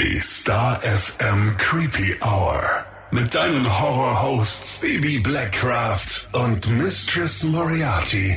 [0.00, 2.62] Die Star FM Creepy Hour.
[3.10, 8.36] Mit deinen Horror-Hosts Baby Blackcraft und Mistress Moriarty.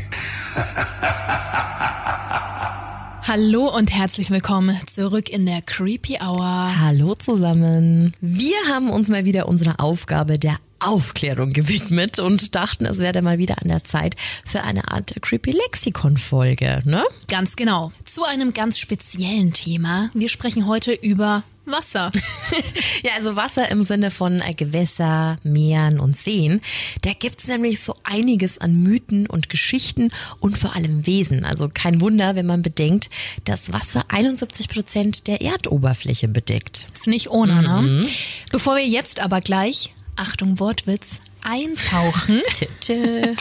[3.27, 6.79] Hallo und herzlich willkommen zurück in der Creepy Hour.
[6.79, 8.15] Hallo zusammen.
[8.21, 13.37] Wir haben uns mal wieder unserer Aufgabe der Aufklärung gewidmet und dachten, es wäre mal
[13.37, 17.03] wieder an der Zeit für eine Art Creepy Lexikon Folge, ne?
[17.27, 17.91] Ganz genau.
[18.03, 20.09] Zu einem ganz speziellen Thema.
[20.15, 22.11] Wir sprechen heute über Wasser.
[23.03, 26.61] ja, also Wasser im Sinne von äh, Gewässer, Meeren und Seen.
[27.01, 31.45] Da gibt's nämlich so einiges an Mythen und Geschichten und vor allem Wesen.
[31.45, 33.09] Also kein Wunder, wenn man bedenkt,
[33.45, 36.87] dass Wasser 71 Prozent der Erdoberfläche bedeckt.
[36.93, 37.81] Ist nicht ohne, ne?
[37.81, 38.07] Mhm.
[38.51, 42.41] Bevor wir jetzt aber gleich Achtung Wortwitz, eintauchen.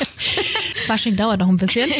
[0.86, 1.90] Fasching dauert noch ein bisschen.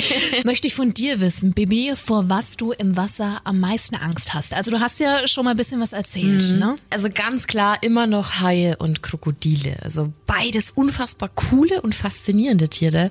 [0.45, 4.55] Möchte ich von dir wissen, Bibi, vor was du im Wasser am meisten Angst hast.
[4.55, 6.59] Also du hast ja schon mal ein bisschen was erzählt, mhm.
[6.59, 6.77] ne?
[6.91, 9.77] Also ganz klar immer noch Haie und Krokodile.
[9.83, 13.11] Also beides unfassbar coole und faszinierende Tiere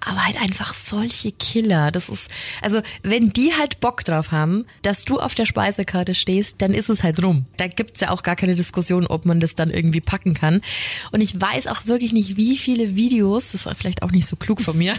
[0.00, 1.90] aber halt einfach solche Killer.
[1.90, 2.28] Das ist,
[2.62, 6.88] also wenn die halt Bock drauf haben, dass du auf der Speisekarte stehst, dann ist
[6.88, 7.46] es halt rum.
[7.56, 10.62] Da gibt's ja auch gar keine Diskussion, ob man das dann irgendwie packen kann.
[11.12, 14.36] Und ich weiß auch wirklich nicht, wie viele Videos, das ist vielleicht auch nicht so
[14.36, 14.94] klug von mir,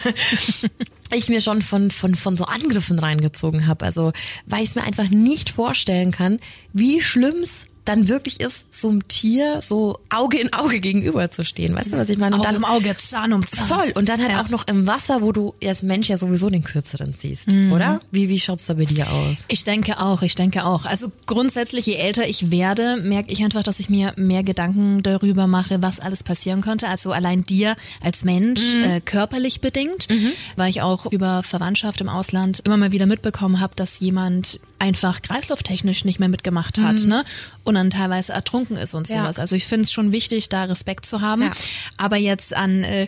[1.11, 3.85] ich mir schon von, von, von so Angriffen reingezogen habe.
[3.85, 4.11] Also
[4.45, 6.39] weil ich es mir einfach nicht vorstellen kann,
[6.73, 11.75] wie schlimm's dann wirklich ist, so einem Tier so Auge in Auge gegenüber zu stehen.
[11.75, 12.35] Weißt du, was ich meine?
[12.35, 13.65] Und Auge dann, im Auge, Zahn um Zahn.
[13.67, 13.91] Voll.
[13.95, 14.41] Und dann halt ja.
[14.41, 17.73] auch noch im Wasser, wo du als Mensch ja sowieso den kürzeren siehst, mhm.
[17.73, 17.99] oder?
[18.11, 19.37] Wie, wie schaut's da bei dir aus?
[19.47, 20.85] Ich denke auch, ich denke auch.
[20.85, 25.47] Also grundsätzlich, je älter ich werde, merke ich einfach, dass ich mir mehr Gedanken darüber
[25.47, 26.87] mache, was alles passieren könnte.
[26.87, 28.83] Also allein dir als Mensch, mhm.
[28.83, 30.31] äh, körperlich bedingt, mhm.
[30.57, 35.21] weil ich auch über Verwandtschaft im Ausland immer mal wieder mitbekommen habe, dass jemand einfach
[35.21, 37.09] kreislauftechnisch nicht mehr mitgemacht hat, mhm.
[37.09, 37.23] ne?
[37.63, 39.37] Und dann teilweise ertrunken ist und sowas.
[39.37, 39.41] Ja.
[39.41, 41.43] Also ich finde es schon wichtig, da Respekt zu haben.
[41.43, 41.51] Ja.
[41.97, 43.07] Aber jetzt an äh,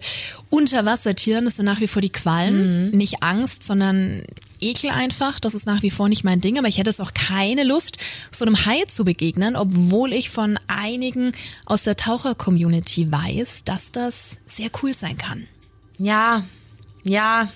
[0.49, 2.97] Unterwassertieren ist nach wie vor die Quallen, mhm.
[2.97, 4.23] nicht Angst, sondern
[4.59, 5.39] Ekel einfach.
[5.39, 6.57] Das ist nach wie vor nicht mein Ding.
[6.57, 7.97] Aber ich hätte es auch keine Lust,
[8.31, 11.31] so einem Hai zu begegnen, obwohl ich von einigen
[11.65, 15.47] aus der Taucher-Community weiß, dass das sehr cool sein kann.
[15.97, 16.43] Ja,
[17.03, 17.51] ja.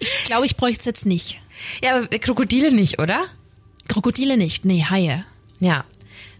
[0.00, 1.41] ich glaube, ich bräuchte es jetzt nicht.
[1.82, 3.24] Ja, aber Krokodile nicht, oder?
[3.88, 5.24] Krokodile nicht, nee, Haie.
[5.60, 5.84] Ja.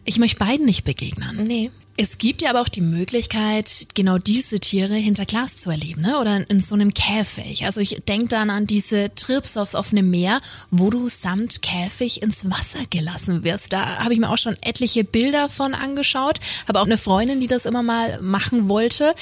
[0.05, 1.47] Ich möchte beiden nicht begegnen.
[1.47, 1.71] Nee.
[1.99, 6.19] Es gibt ja aber auch die Möglichkeit, genau diese Tiere hinter Glas zu erleben, ne?
[6.19, 7.67] Oder in so einem Käfig.
[7.67, 10.41] Also ich denke dann an diese Trips aufs offene Meer,
[10.71, 13.75] wo du samt Käfig ins Wasser gelassen wirst.
[13.75, 16.41] Da habe ich mir auch schon etliche Bilder von angeschaut.
[16.67, 19.15] Habe auch eine Freundin, die das immer mal machen wollte.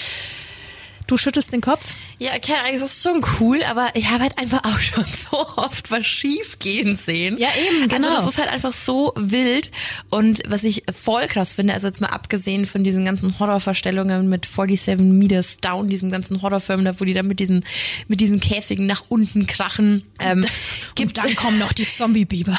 [1.11, 1.97] Du schüttelst den Kopf?
[2.21, 5.91] Ja, okay, es ist schon cool, aber ich habe halt einfach auch schon so oft
[5.91, 7.37] was schief gehen sehen.
[7.37, 8.11] Ja, eben, genau.
[8.11, 9.73] Also das ist halt einfach so wild.
[10.09, 14.47] Und was ich voll krass finde, also jetzt mal abgesehen von diesen ganzen Horrorverstellungen mit
[14.47, 17.65] 47 Meters Down, diesem ganzen Horrorfilm, da wo die dann mit diesen,
[18.07, 20.07] mit diesen Käfigen nach unten krachen.
[20.21, 20.47] Ähm,
[20.95, 22.57] gibt dann kommen noch die Zombie-Biber.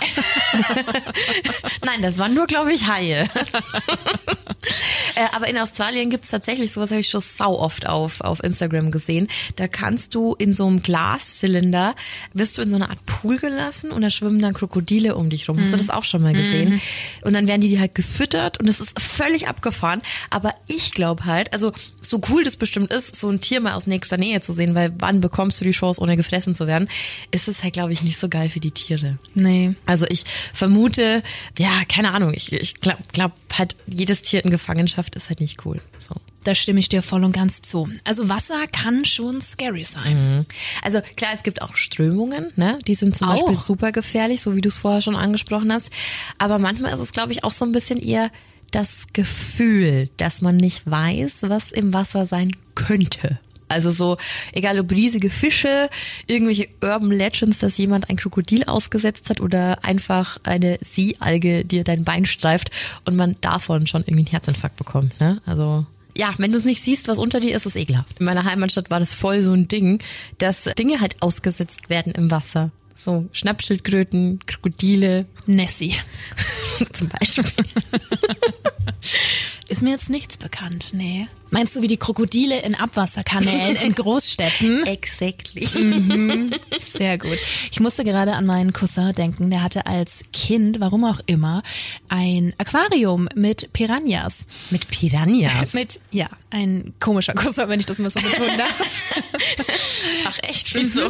[1.86, 3.30] Nein, das waren nur, glaube ich, Haie.
[5.24, 8.92] Äh, aber in Australien gibt's tatsächlich sowas, habe ich schon sau oft auf, auf Instagram
[8.92, 11.96] gesehen da kannst du in so einem Glaszylinder,
[12.34, 15.48] wirst du in so eine Art Pool gelassen und da schwimmen dann Krokodile um dich
[15.50, 15.60] rum.
[15.62, 16.70] Hast du das auch schon mal gesehen?
[16.72, 16.82] Mhm.
[17.24, 20.02] Und dann werden die halt gefüttert und es ist völlig abgefahren.
[20.30, 21.72] Aber ich glaube halt, also
[22.02, 24.94] so cool das bestimmt ist, so ein Tier mal aus nächster Nähe zu sehen, weil
[24.98, 26.90] wann bekommst du die Chance, ohne gefressen zu werden,
[27.32, 29.18] ist es halt, glaube ich, nicht so geil für die Tiere.
[29.34, 29.74] Nee.
[29.86, 31.24] Also ich vermute,
[31.58, 35.66] ja, keine Ahnung, ich, ich glaube glaub halt, jedes Tier in Gefangenschaft ist halt nicht
[35.66, 35.82] cool.
[35.98, 36.16] So.
[36.44, 37.88] Da stimme ich dir voll und ganz zu.
[38.04, 40.38] Also Wasser kann schon scary sein.
[40.38, 40.46] Mhm.
[40.82, 42.80] Also klar, es gibt auch Strömungen, ne?
[42.88, 43.34] Die sind zum auch.
[43.34, 45.92] Beispiel super gefährlich, so wie du es vorher schon angesprochen hast.
[46.40, 48.32] Aber manchmal ist es, glaube ich, auch so ein bisschen eher
[48.72, 53.40] das Gefühl, dass man nicht weiß, was im Wasser sein könnte.
[53.72, 54.18] Also so,
[54.54, 55.90] egal ob riesige Fische,
[56.28, 62.04] irgendwelche Urban Legends, dass jemand ein Krokodil ausgesetzt hat oder einfach eine Seealge dir dein
[62.04, 62.70] Bein streift
[63.06, 65.42] und man davon schon irgendwie einen Herzinfarkt bekommt, ne?
[65.46, 65.86] Also
[66.18, 68.20] ja, wenn du es nicht siehst, was unter dir ist, ist ekelhaft.
[68.20, 70.02] In meiner Heimatstadt war das voll so ein Ding,
[70.40, 72.72] dass Dinge halt ausgesetzt werden im Wasser.
[72.96, 75.26] So Schnappschildkröten, Krokodile.
[75.48, 75.96] Nessie.
[76.94, 77.46] Zum Beispiel.
[79.70, 81.28] ist mir jetzt nichts bekannt, nee.
[81.54, 84.84] Meinst du wie die Krokodile in Abwasserkanälen in Großstädten?
[84.86, 85.68] Exactly.
[85.78, 86.50] Mhm,
[86.80, 87.40] sehr gut.
[87.70, 89.50] Ich musste gerade an meinen Cousin denken.
[89.50, 91.62] Der hatte als Kind, warum auch immer,
[92.08, 94.48] ein Aquarium mit Piranhas.
[94.70, 95.74] Mit Piranhas?
[95.82, 99.04] Mit, ja, ein komischer Cousin, wenn ich das mal so betonen darf.
[100.26, 101.04] Ach echt, wieso?
[101.04, 101.10] Mhm.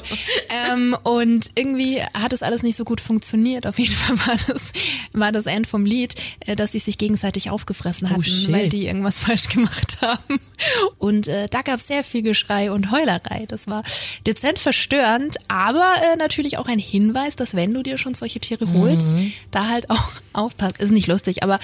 [0.50, 3.68] ähm, und irgendwie hat es alles nicht so gut funktioniert.
[3.68, 4.72] Auf jeden Fall war das,
[5.14, 8.88] war das End vom Lied, äh, dass sie sich gegenseitig aufgefressen hatten, oh, weil die
[8.88, 10.31] irgendwas falsch gemacht haben.
[10.98, 13.46] Und äh, da gab es sehr viel Geschrei und Heulerei.
[13.48, 13.84] Das war
[14.28, 18.72] dezent verstörend, aber äh, natürlich auch ein Hinweis, dass wenn du dir schon solche Tiere
[18.74, 19.34] holst, mhm.
[19.50, 20.78] da halt auch aufpasst.
[20.78, 21.60] Ist nicht lustig, aber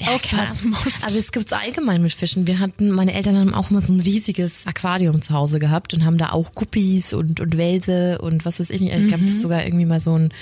[0.00, 1.04] ja, aufpassen musst.
[1.04, 2.46] Also es gibt's allgemein mit Fischen.
[2.46, 6.04] Wir hatten, meine Eltern haben auch mal so ein riesiges Aquarium zu Hause gehabt und
[6.04, 8.94] haben da auch Guppies und, und Wälse und was weiß ich nicht.
[8.94, 9.10] Ich mhm.
[9.10, 10.32] gab sogar irgendwie mal so ein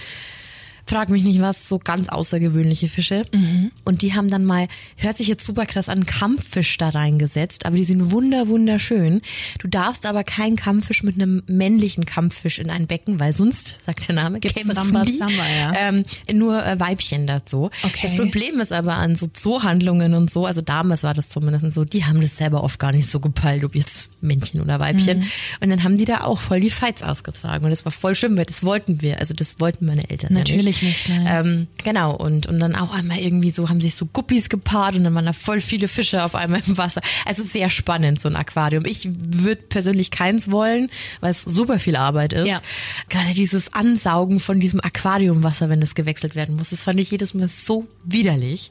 [0.87, 3.27] frag mich nicht was, so ganz außergewöhnliche Fische.
[3.35, 3.73] Mhm.
[3.85, 7.77] Und die haben dann mal, hört sich jetzt super krass an, Kampffisch da reingesetzt, aber
[7.77, 9.21] die sind wunder, wunderschön.
[9.59, 14.07] Du darfst aber keinen Kampffisch mit einem männlichen Kampffisch in ein Becken, weil sonst, sagt
[14.09, 15.73] der Name, gibt's Rambazamba, ja.
[15.89, 17.71] Ähm, nur äh, Weibchen dazu.
[17.83, 17.99] Okay.
[18.03, 21.85] Das Problem ist aber an so Zoohandlungen und so, also damals war das zumindest so,
[21.85, 25.19] die haben das selber oft gar nicht so gepeilt, ob jetzt Männchen oder Weibchen.
[25.19, 25.27] Mhm.
[25.61, 28.37] Und dann haben die da auch voll die Fights ausgetragen und das war voll schlimm,
[28.37, 31.09] weil das wollten wir, also das wollten meine Eltern Natürlich nicht.
[31.09, 34.97] nicht ähm, genau, und, und dann auch einmal irgendwie so, haben sich so Guppies gepaart
[34.97, 37.01] und dann waren da voll viele Fische auf einmal im Wasser.
[37.25, 38.85] Also sehr spannend, so ein Aquarium.
[38.87, 40.91] Ich würde persönlich keins wollen,
[41.21, 42.49] weil es super viel Arbeit ist.
[42.49, 42.61] Ja.
[43.09, 47.35] Gerade dieses Ansaugen von diesem Aquariumwasser, wenn es gewechselt werden muss, das fand ich jedes
[47.35, 48.71] Mal so widerlich.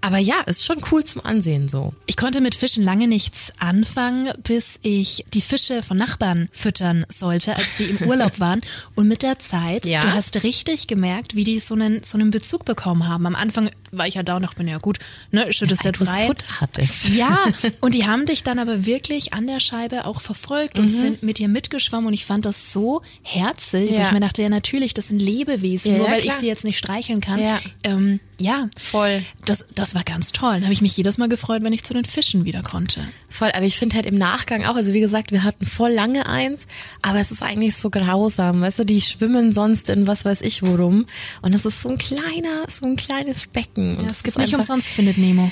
[0.00, 1.92] Aber ja, ist schon cool zum Ansehen so.
[2.06, 7.56] Ich konnte mit Fischen lange nichts anfangen, bis ich die Fische von Nachbarn füttern sollte,
[7.56, 8.60] als die im Urlaub waren.
[8.94, 10.00] Und mit der Zeit, ja.
[10.00, 13.26] du hast richtig gemerkt, wie die so einen, so einen Bezug bekommen haben.
[13.26, 14.98] Am Anfang war ich ja da und dachte mir, ja gut,
[15.32, 16.28] ne, schüttest ja, jetzt rein.
[16.28, 17.08] Futter hattest.
[17.08, 17.46] Ja,
[17.80, 20.88] und die haben dich dann aber wirklich an der Scheibe auch verfolgt und mhm.
[20.88, 23.98] sind mit dir mitgeschwommen und ich fand das so herzig, ja.
[23.98, 26.34] weil ich mir dachte, ja natürlich, das sind Lebewesen, ja, nur weil klar.
[26.34, 27.40] ich sie jetzt nicht streicheln kann.
[27.40, 28.68] Ja, ähm, ja.
[28.78, 29.22] voll.
[29.44, 30.56] Das, das war ganz toll.
[30.58, 33.06] Da habe ich mich jedes Mal gefreut, wenn ich zu den Fischen wieder konnte.
[33.28, 36.26] Voll, aber ich finde halt im Nachgang auch, also wie gesagt, wir hatten voll lange
[36.26, 36.66] eins,
[37.02, 40.62] aber es ist eigentlich so grausam, weißt du, die schwimmen sonst in was weiß ich
[40.62, 41.06] worum
[41.42, 43.94] und das ist so ein kleiner, so ein kleines Becken.
[44.00, 45.50] Ja, es gibt nicht umsonst findet Nemo.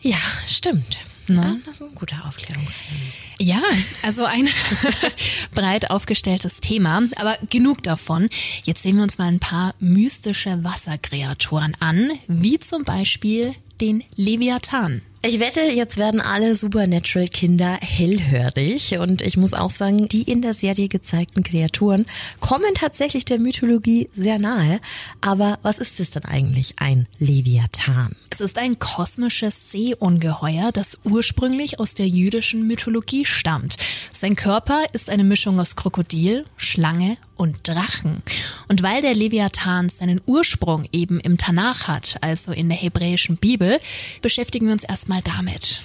[0.00, 0.16] Ja,
[0.46, 0.98] stimmt.
[1.28, 1.56] Na?
[1.64, 3.00] Das ist ein guter Aufklärungsfilm.
[3.38, 3.62] Ja,
[4.02, 4.48] also ein
[5.54, 8.28] breit aufgestelltes Thema, aber genug davon.
[8.64, 15.02] Jetzt sehen wir uns mal ein paar mystische Wasserkreaturen an, wie zum Beispiel den Leviathan.
[15.24, 20.52] Ich wette, jetzt werden alle Supernatural-Kinder hellhörig und ich muss auch sagen, die in der
[20.52, 22.06] Serie gezeigten Kreaturen
[22.40, 24.80] kommen tatsächlich der Mythologie sehr nahe.
[25.20, 28.16] Aber was ist es denn eigentlich, ein Leviathan?
[28.30, 33.76] Es ist ein kosmisches Seeungeheuer, das ursprünglich aus der jüdischen Mythologie stammt.
[34.10, 38.22] Sein Körper ist eine Mischung aus Krokodil, Schlange und Drachen.
[38.68, 43.78] Und weil der Leviathan seinen Ursprung eben im Tanach hat, also in der hebräischen Bibel,
[44.22, 45.82] beschäftigen wir uns erstmal mal damit.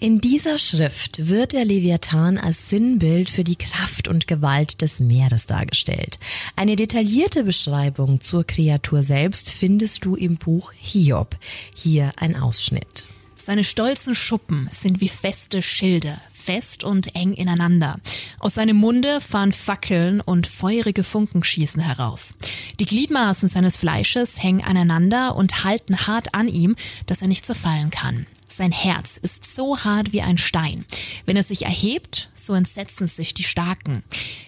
[0.00, 5.46] In dieser Schrift wird der Leviathan als Sinnbild für die Kraft und Gewalt des Meeres
[5.46, 6.18] dargestellt.
[6.56, 11.36] Eine detaillierte Beschreibung zur Kreatur selbst findest du im Buch Hiob.
[11.74, 13.08] Hier ein Ausschnitt.
[13.46, 18.00] Seine stolzen Schuppen sind wie feste Schilde, fest und eng ineinander.
[18.40, 22.34] Aus seinem Munde fahren Fackeln und feurige Funken schießen heraus.
[22.80, 26.74] Die Gliedmaßen seines Fleisches hängen aneinander und halten hart an ihm,
[27.06, 28.26] dass er nicht zerfallen kann.
[28.56, 30.86] Sein Herz ist so hart wie ein Stein.
[31.26, 34.02] Wenn er sich erhebt, so entsetzen sich die Starken.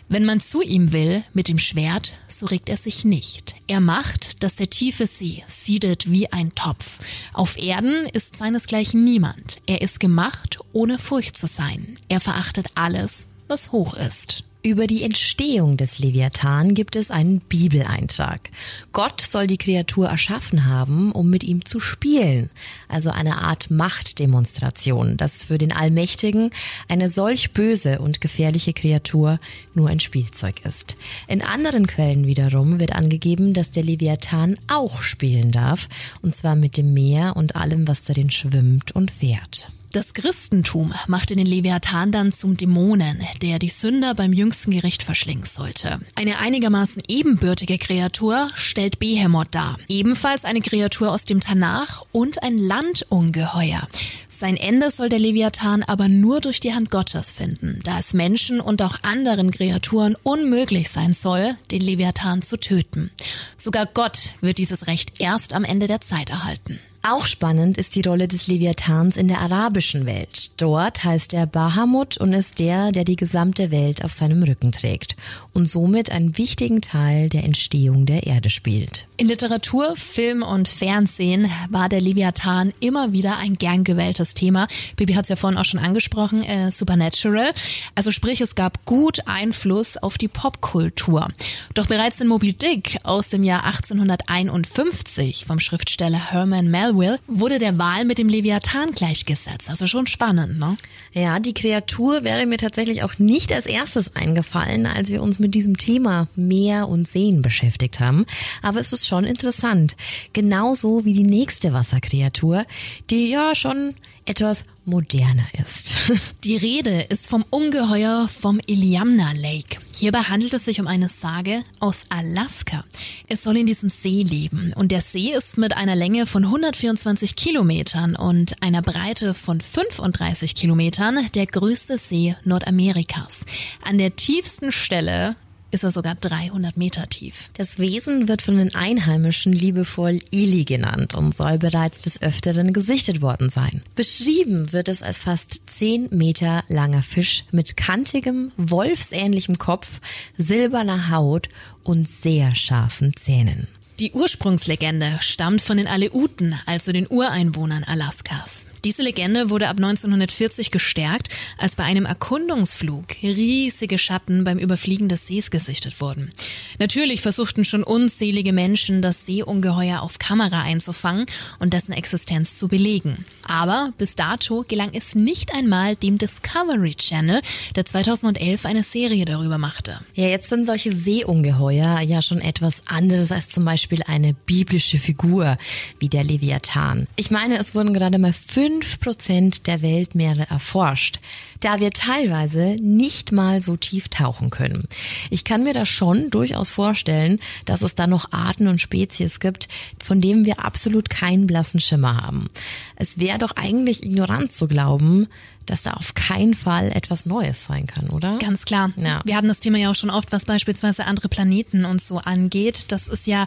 [0.08, 3.54] Wenn man zu ihm will mit dem Schwert, so regt er sich nicht.
[3.66, 7.00] Er macht, dass der tiefe See siedet wie ein Topf.
[7.34, 9.60] Auf Erden ist seinesgleichen niemand.
[9.66, 11.98] Er ist gemacht, ohne Furcht zu sein.
[12.08, 14.42] Er verachtet alles, was hoch ist.
[14.60, 18.50] Über die Entstehung des Leviathan gibt es einen Bibeleintrag.
[18.90, 22.50] Gott soll die Kreatur erschaffen haben, um mit ihm zu spielen,
[22.88, 26.50] also eine Art Machtdemonstration, dass für den Allmächtigen
[26.88, 29.38] eine solch böse und gefährliche Kreatur
[29.74, 30.96] nur ein Spielzeug ist.
[31.28, 35.88] In anderen Quellen wiederum wird angegeben, dass der Leviathan auch spielen darf,
[36.20, 39.70] und zwar mit dem Meer und allem, was darin schwimmt und fährt.
[39.98, 45.44] Das Christentum machte den Leviathan dann zum Dämonen, der die Sünder beim jüngsten Gericht verschlingen
[45.44, 45.98] sollte.
[46.14, 49.76] Eine einigermaßen ebenbürtige Kreatur stellt Behemoth dar.
[49.88, 53.88] Ebenfalls eine Kreatur aus dem Tanach und ein Landungeheuer.
[54.28, 58.60] Sein Ende soll der Leviathan aber nur durch die Hand Gottes finden, da es Menschen
[58.60, 63.10] und auch anderen Kreaturen unmöglich sein soll, den Leviathan zu töten.
[63.56, 66.78] Sogar Gott wird dieses Recht erst am Ende der Zeit erhalten.
[67.10, 70.50] Auch spannend ist die Rolle des Leviathans in der arabischen Welt.
[70.58, 75.16] Dort heißt er Bahamut und ist der, der die gesamte Welt auf seinem Rücken trägt
[75.54, 79.06] und somit einen wichtigen Teil der Entstehung der Erde spielt.
[79.16, 84.68] In Literatur, Film und Fernsehen war der Leviathan immer wieder ein gern gewähltes Thema.
[84.96, 87.52] Bibi hat es ja vorhin auch schon angesprochen, äh, Supernatural.
[87.94, 91.26] Also sprich, es gab gut Einfluss auf die Popkultur.
[91.72, 97.78] Doch bereits in Moby Dick aus dem Jahr 1851 vom Schriftsteller Herman Melville wurde der
[97.78, 99.70] Wal mit dem Leviathan gleichgesetzt.
[99.70, 100.76] Also schon spannend, ne?
[101.12, 105.54] Ja, die Kreatur wäre mir tatsächlich auch nicht als erstes eingefallen, als wir uns mit
[105.54, 108.26] diesem Thema Meer und Seen beschäftigt haben.
[108.62, 109.96] Aber es ist schon interessant.
[110.32, 112.64] Genauso wie die nächste Wasserkreatur,
[113.10, 116.10] die ja schon etwas moderner ist.
[116.44, 119.78] Die Rede ist vom Ungeheuer vom Iliamna Lake.
[119.94, 122.84] Hierbei handelt es sich um eine Sage aus Alaska.
[123.28, 127.36] Es soll in diesem See leben und der See ist mit einer Länge von 124
[127.36, 133.44] Kilometern und einer Breite von 35 Kilometern der größte See Nordamerikas.
[133.84, 135.36] An der tiefsten Stelle
[135.70, 137.50] ist er sogar 300 Meter tief.
[137.54, 143.20] Das Wesen wird von den Einheimischen liebevoll Ili genannt und soll bereits des Öfteren gesichtet
[143.20, 143.82] worden sein.
[143.94, 150.00] Beschrieben wird es als fast 10 Meter langer Fisch mit kantigem, wolfsähnlichem Kopf,
[150.36, 151.48] silberner Haut
[151.84, 153.68] und sehr scharfen Zähnen.
[154.00, 158.68] Die Ursprungslegende stammt von den Aleuten, also den Ureinwohnern Alaskas.
[158.84, 165.26] Diese Legende wurde ab 1940 gestärkt, als bei einem Erkundungsflug riesige Schatten beim Überfliegen des
[165.26, 166.30] Sees gesichtet wurden.
[166.78, 171.26] Natürlich versuchten schon unzählige Menschen, das Seeungeheuer auf Kamera einzufangen
[171.58, 173.24] und dessen Existenz zu belegen.
[173.48, 177.40] Aber bis dato gelang es nicht einmal dem Discovery Channel,
[177.74, 179.98] der 2011 eine Serie darüber machte.
[180.14, 185.56] Ja, jetzt sind solche Seeungeheuer ja schon etwas anderes als zum Beispiel eine biblische Figur
[185.98, 187.06] wie der Leviathan.
[187.16, 191.20] Ich meine, es wurden gerade mal fünf Prozent der Weltmeere erforscht,
[191.60, 194.84] da wir teilweise nicht mal so tief tauchen können.
[195.30, 199.68] Ich kann mir da schon durchaus vorstellen, dass es da noch Arten und Spezies gibt,
[200.02, 202.48] von denen wir absolut keinen blassen Schimmer haben.
[202.96, 205.28] Es wäre doch eigentlich ignorant zu glauben,
[205.68, 208.38] dass da auf keinen Fall etwas Neues sein kann, oder?
[208.38, 208.90] Ganz klar.
[208.96, 209.20] Ja.
[209.24, 212.90] Wir hatten das Thema ja auch schon oft, was beispielsweise andere Planeten und so angeht.
[212.90, 213.46] Das ist ja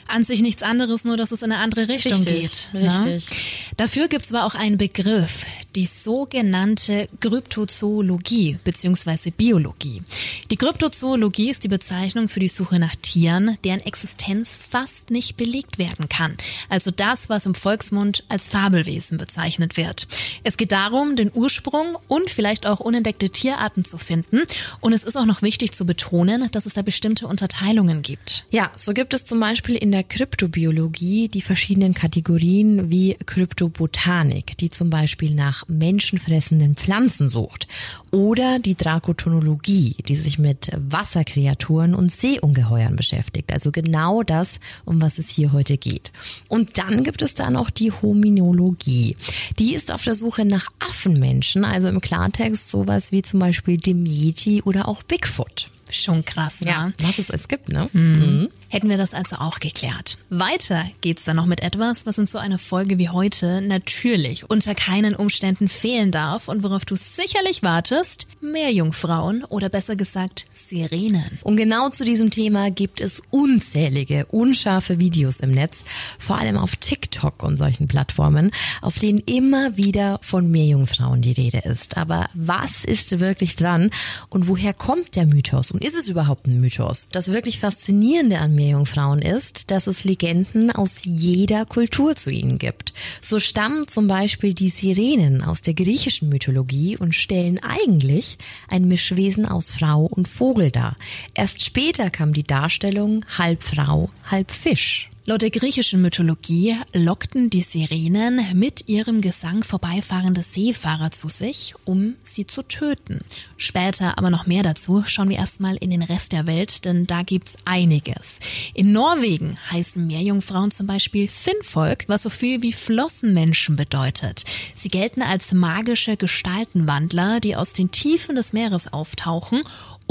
[0.11, 2.69] an sich nichts anderes, nur dass es in eine andere Richtung richtig, geht.
[2.73, 3.05] Ne?
[3.15, 3.71] Richtig.
[3.77, 9.31] Dafür gibt es aber auch einen Begriff, die sogenannte Kryptozoologie bzw.
[9.31, 10.01] Biologie.
[10.49, 15.77] Die Kryptozoologie ist die Bezeichnung für die Suche nach Tieren, deren Existenz fast nicht belegt
[15.77, 16.35] werden kann.
[16.69, 20.07] Also das, was im Volksmund als Fabelwesen bezeichnet wird.
[20.43, 24.41] Es geht darum, den Ursprung und vielleicht auch unentdeckte Tierarten zu finden.
[24.81, 28.45] Und es ist auch noch wichtig zu betonen, dass es da bestimmte Unterteilungen gibt.
[28.51, 34.57] Ja, so gibt es zum Beispiel in der der Kryptobiologie die verschiedenen Kategorien wie Kryptobotanik,
[34.57, 37.67] die zum Beispiel nach menschenfressenden Pflanzen sucht,
[38.09, 43.53] oder die Drakotonologie, die sich mit Wasserkreaturen und Seeungeheuern beschäftigt.
[43.53, 46.11] Also genau das, um was es hier heute geht.
[46.47, 49.17] Und dann gibt es da noch die Hominologie.
[49.59, 54.07] Die ist auf der Suche nach Affenmenschen, also im Klartext sowas wie zum Beispiel dem
[54.07, 55.69] Yeti oder auch Bigfoot.
[55.91, 56.69] Schon krass, ne?
[56.69, 57.87] Ja, was es es gibt, ne?
[57.93, 58.01] Mhm.
[58.01, 58.49] Mhm.
[58.71, 60.17] Hätten wir das also auch geklärt.
[60.29, 64.75] Weiter geht's dann noch mit etwas, was in so einer Folge wie heute natürlich unter
[64.75, 71.39] keinen Umständen fehlen darf und worauf du sicherlich wartest, Meerjungfrauen oder besser gesagt Sirenen.
[71.43, 75.83] Und genau zu diesem Thema gibt es unzählige, unscharfe Videos im Netz,
[76.17, 78.51] vor allem auf TikTok und solchen Plattformen,
[78.81, 81.97] auf denen immer wieder von Meerjungfrauen die Rede ist.
[81.97, 83.91] Aber was ist wirklich dran
[84.29, 85.71] und woher kommt der Mythos?
[85.71, 87.09] Und ist es überhaupt ein Mythos?
[87.11, 92.93] Das wirklich Faszinierende an Meerjungfrauen ist, dass es Legenden aus jeder Kultur zu ihnen gibt.
[93.21, 98.37] So stammen zum Beispiel die Sirenen aus der griechischen Mythologie und stellen eigentlich
[98.69, 100.95] ein Mischwesen aus Frau und Vogel dar.
[101.33, 105.10] Erst später kam die Darstellung halb Frau, halb Fisch.
[105.27, 112.15] Laut der griechischen Mythologie lockten die Sirenen mit ihrem Gesang vorbeifahrende Seefahrer zu sich, um
[112.23, 113.19] sie zu töten.
[113.55, 115.03] Später aber noch mehr dazu.
[115.05, 118.39] Schauen wir erstmal in den Rest der Welt, denn da gibt's einiges.
[118.73, 124.43] In Norwegen heißen Meerjungfrauen zum Beispiel Finnvolk, was so viel wie Flossenmenschen bedeutet.
[124.73, 129.61] Sie gelten als magische Gestaltenwandler, die aus den Tiefen des Meeres auftauchen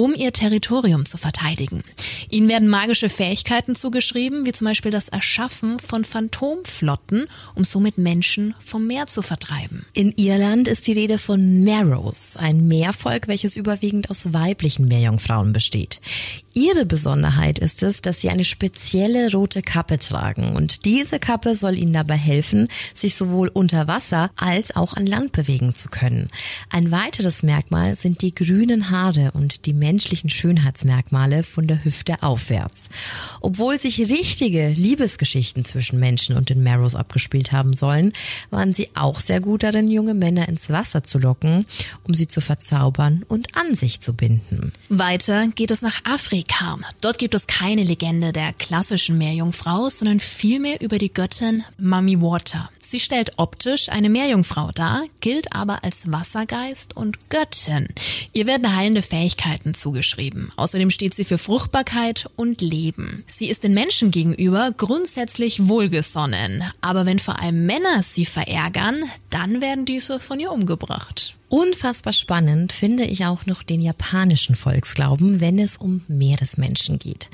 [0.01, 1.83] um ihr Territorium zu verteidigen.
[2.31, 8.55] Ihnen werden magische Fähigkeiten zugeschrieben, wie zum Beispiel das Erschaffen von Phantomflotten, um somit Menschen
[8.59, 9.85] vom Meer zu vertreiben.
[9.93, 16.01] In Irland ist die Rede von Marrows, ein Meervolk, welches überwiegend aus weiblichen Meerjungfrauen besteht.
[16.53, 21.77] Ihre Besonderheit ist es, dass sie eine spezielle rote Kappe tragen und diese Kappe soll
[21.77, 26.29] ihnen dabei helfen, sich sowohl unter Wasser als auch an Land bewegen zu können.
[26.69, 32.89] Ein weiteres Merkmal sind die grünen Haare und die menschlichen Schönheitsmerkmale von der Hüfte aufwärts.
[33.41, 38.13] Obwohl sich richtige Liebesgeschichten zwischen Menschen und den Marrows abgespielt haben sollen,
[38.51, 41.67] waren sie auch sehr gut darin, junge Männer ins Wasser zu locken,
[42.05, 44.73] um sie zu verzaubern und an sich zu binden.
[44.89, 46.79] Weiter geht es nach Afrika.
[47.01, 52.71] Dort gibt es keine Legende der klassischen Meerjungfrau, sondern vielmehr über die Göttin Mummy Water.
[52.91, 57.87] Sie stellt optisch eine Meerjungfrau dar, gilt aber als Wassergeist und Göttin.
[58.33, 60.51] Ihr werden heilende Fähigkeiten zugeschrieben.
[60.57, 63.23] Außerdem steht sie für Fruchtbarkeit und Leben.
[63.29, 69.63] Sie ist den Menschen gegenüber grundsätzlich wohlgesonnen, aber wenn vor allem Männer sie verärgern, dann
[69.63, 71.37] werden diese von ihr umgebracht.
[71.51, 77.29] Unfassbar spannend finde ich auch noch den japanischen Volksglauben, wenn es um Meeresmenschen geht.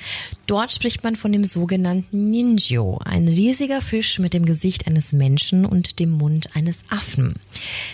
[0.47, 5.67] Dort spricht man von dem sogenannten Ninjo, ein riesiger Fisch mit dem Gesicht eines Menschen
[5.67, 7.35] und dem Mund eines Affen.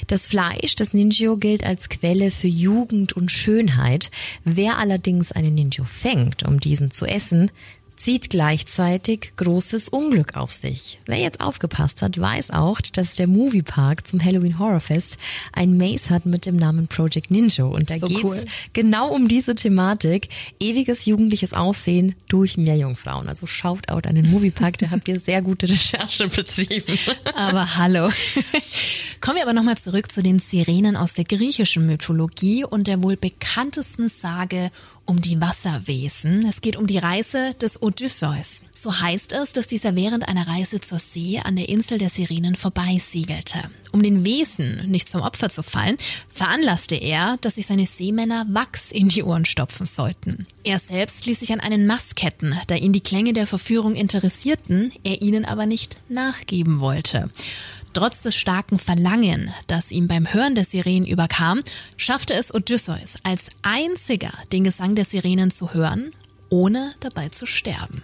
[0.07, 4.13] Das Fleisch des Ninjo gilt als Quelle für Jugend und Schönheit.
[4.45, 7.51] Wer allerdings einen Ninjo fängt, um diesen zu essen,
[8.03, 11.01] zieht gleichzeitig großes Unglück auf sich.
[11.07, 15.19] Wer jetzt aufgepasst hat, weiß auch, dass der Moviepark zum Halloween Horror Fest
[15.53, 17.65] ein Maze hat mit dem Namen Project Ninja.
[17.65, 18.45] Und da so geht's cool.
[18.73, 20.29] genau um diese Thematik.
[20.59, 23.29] Ewiges jugendliches Aussehen durch Meerjungfrauen.
[23.29, 26.99] Also schaut out an den Moviepark, da habt ihr sehr gute Recherche betrieben.
[27.37, 28.09] Aber hallo.
[29.21, 33.17] Kommen wir aber nochmal zurück zu den Sirenen aus der griechischen Mythologie und der wohl
[33.17, 34.73] bekanntesten Sage
[35.07, 36.47] um die Wasserwesen.
[36.49, 38.63] Es geht um die Reise des Odysseus.
[38.75, 42.57] So heißt es, dass dieser während einer Reise zur See an der Insel der Sirenen
[42.57, 43.59] vorbeisiegelte.
[43.93, 45.97] Um den Wesen nicht zum Opfer zu fallen,
[46.29, 50.47] veranlasste er, dass sich seine Seemänner Wachs in die Ohren stopfen sollten.
[50.65, 54.93] Er selbst ließ sich an einen Mast ketten, da ihn die Klänge der Verführung interessierten,
[55.05, 57.31] er ihnen aber nicht nachgeben wollte.
[57.93, 61.61] Trotz des starken Verlangen, das ihm beim Hören der Sirenen überkam,
[61.99, 66.13] schaffte es Odysseus als einziger den Gesang der Sirenen zu hören,
[66.49, 68.03] ohne dabei zu sterben.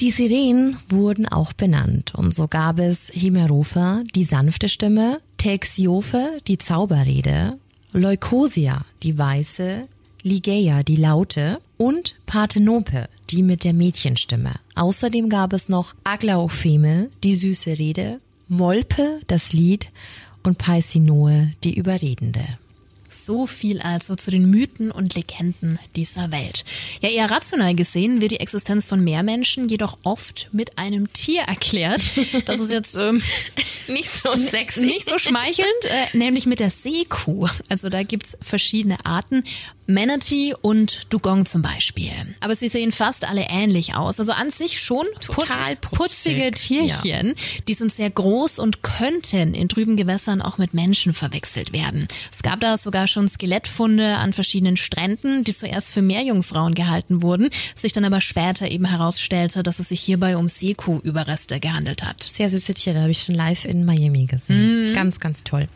[0.00, 6.58] Die Sirenen wurden auch benannt und so gab es Himeropa, die sanfte Stimme, Texiope, die
[6.58, 7.58] Zauberrede,
[7.92, 9.88] Leukosia, die weiße,
[10.22, 14.54] Ligeia, die laute und Parthenope, die mit der Mädchenstimme.
[14.74, 18.20] Außerdem gab es noch Aglaopheme, die süße Rede
[18.52, 19.88] Molpe das Lied
[20.42, 22.58] und Paisinoe die Überredende.
[23.12, 26.64] So viel also zu den Mythen und Legenden dieser Welt.
[27.00, 32.02] Ja, eher rational gesehen wird die Existenz von Meermenschen jedoch oft mit einem Tier erklärt.
[32.46, 33.22] Das ist jetzt ähm,
[33.88, 34.80] nicht so sexy.
[34.80, 37.48] Nicht so schmeichelnd, äh, nämlich mit der Seekuh.
[37.68, 39.44] Also da gibt's verschiedene Arten.
[39.86, 42.12] Manatee und Dugong zum Beispiel.
[42.40, 44.18] Aber sie sehen fast alle ähnlich aus.
[44.20, 47.28] Also an sich schon Total putzige Tierchen.
[47.28, 47.34] Ja.
[47.68, 52.06] Die sind sehr groß und könnten in trüben Gewässern auch mit Menschen verwechselt werden.
[52.30, 57.48] Es gab da sogar schon Skelettfunde an verschiedenen Stränden, die zuerst für Meerjungfrauen gehalten wurden,
[57.74, 62.30] sich dann aber später eben herausstellte, dass es sich hierbei um Seekuh-Überreste gehandelt hat.
[62.34, 64.90] Sehr süße Tiere, habe ich schon live in Miami gesehen.
[64.90, 64.94] Mhm.
[64.94, 65.68] Ganz, ganz toll.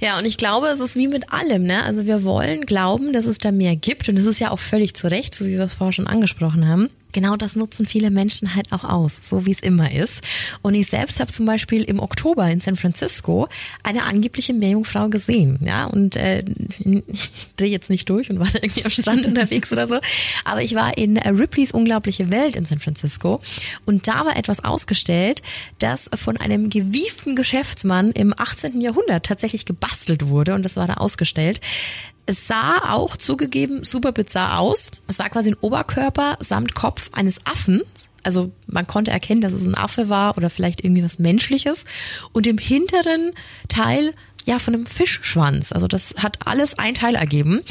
[0.00, 1.84] Ja, und ich glaube, es ist wie mit allem, ne?
[1.84, 4.94] Also wir wollen glauben, dass es da mehr gibt und es ist ja auch völlig
[4.94, 8.54] zu Recht, so wie wir es vorher schon angesprochen haben genau das nutzen viele Menschen
[8.54, 10.22] halt auch aus, so wie es immer ist.
[10.60, 13.48] Und ich selbst habe zum Beispiel im Oktober in San Francisco
[13.82, 16.44] eine angebliche Meerjungfrau gesehen, ja, und äh,
[16.78, 19.98] ich drehe jetzt nicht durch und war da irgendwie am Strand unterwegs oder so,
[20.44, 23.40] aber ich war in Ripleys unglaubliche Welt in San Francisco
[23.86, 25.40] und da war etwas ausgestellt,
[25.78, 28.82] das von einem gewieften Geschäftsmann im 18.
[28.82, 31.62] Jahrhundert tatsächlich gebastelt wurde und das war da ausgestellt.
[32.26, 34.90] Es sah auch zugegeben super bizarr aus.
[35.06, 37.82] Es war quasi ein Oberkörper samt Kopf eines Affen.
[38.24, 41.84] Also man konnte erkennen, dass es ein Affe war oder vielleicht irgendwie was Menschliches.
[42.32, 43.32] Und im hinteren
[43.68, 44.14] Teil
[44.46, 45.72] ja, von einem Fischschwanz.
[45.72, 47.62] Also das hat alles ein Teil ergeben.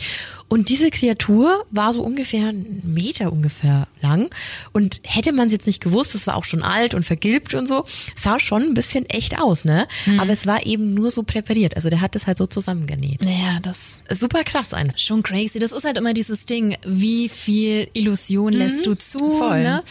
[0.47, 4.29] Und diese Kreatur war so ungefähr einen Meter ungefähr lang.
[4.73, 7.65] Und hätte man es jetzt nicht gewusst, es war auch schon alt und vergilbt und
[7.67, 9.87] so, sah schon ein bisschen echt aus, ne?
[10.05, 10.19] Mhm.
[10.19, 11.75] Aber es war eben nur so präpariert.
[11.75, 13.23] Also der hat das halt so zusammengenäht.
[13.23, 14.93] Naja, das super krass ein.
[14.97, 15.57] Schon crazy.
[15.57, 18.59] Das ist halt immer dieses Ding, wie viel Illusion mhm.
[18.59, 19.63] lässt du zu, Voll.
[19.63, 19.83] ne?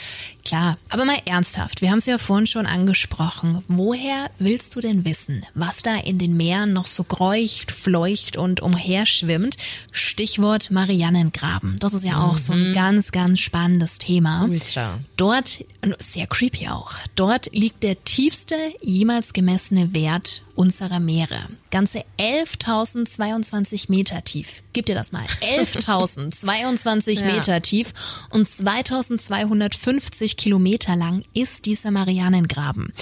[0.45, 3.65] Klar, aber mal ernsthaft, wir haben es ja vorhin schon angesprochen.
[3.67, 8.61] Woher willst du denn wissen, was da in den Meeren noch so kreucht, fleucht und
[8.61, 9.57] umherschwimmt?
[9.91, 11.79] Stichwort Stichwort Mariannengraben.
[11.79, 14.45] Das ist ja auch so ein ganz, ganz spannendes Thema.
[14.45, 14.99] Ultra.
[15.17, 15.65] Dort,
[15.99, 21.39] sehr creepy auch, dort liegt der tiefste jemals gemessene Wert unserer Meere.
[21.71, 24.63] Ganze 11.022 Meter tief.
[24.73, 25.25] Gib dir das mal.
[25.41, 27.33] 11.022 Ja.
[27.33, 27.93] Meter tief
[28.31, 32.93] und 2.250 Kilometer lang ist dieser Marianengraben.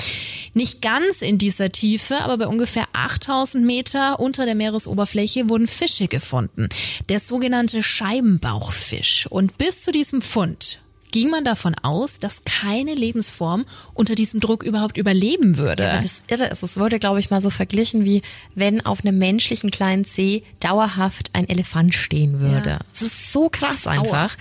[0.54, 6.08] Nicht ganz in dieser Tiefe, aber bei ungefähr 8.000 Meter unter der Meeresoberfläche wurden Fische
[6.08, 6.68] gefunden.
[7.08, 9.26] Der sogenannte Scheibenbauchfisch.
[9.30, 10.80] Und bis zu diesem Fund
[11.12, 15.90] ging man davon aus, dass keine Lebensform unter diesem Druck überhaupt überleben würde.
[15.90, 18.22] Aber das Irre ist, es wurde, glaube ich, mal so verglichen, wie
[18.54, 22.70] wenn auf einem menschlichen kleinen See dauerhaft ein Elefant stehen würde.
[22.70, 22.78] Ja.
[22.92, 24.36] Das ist so krass einfach.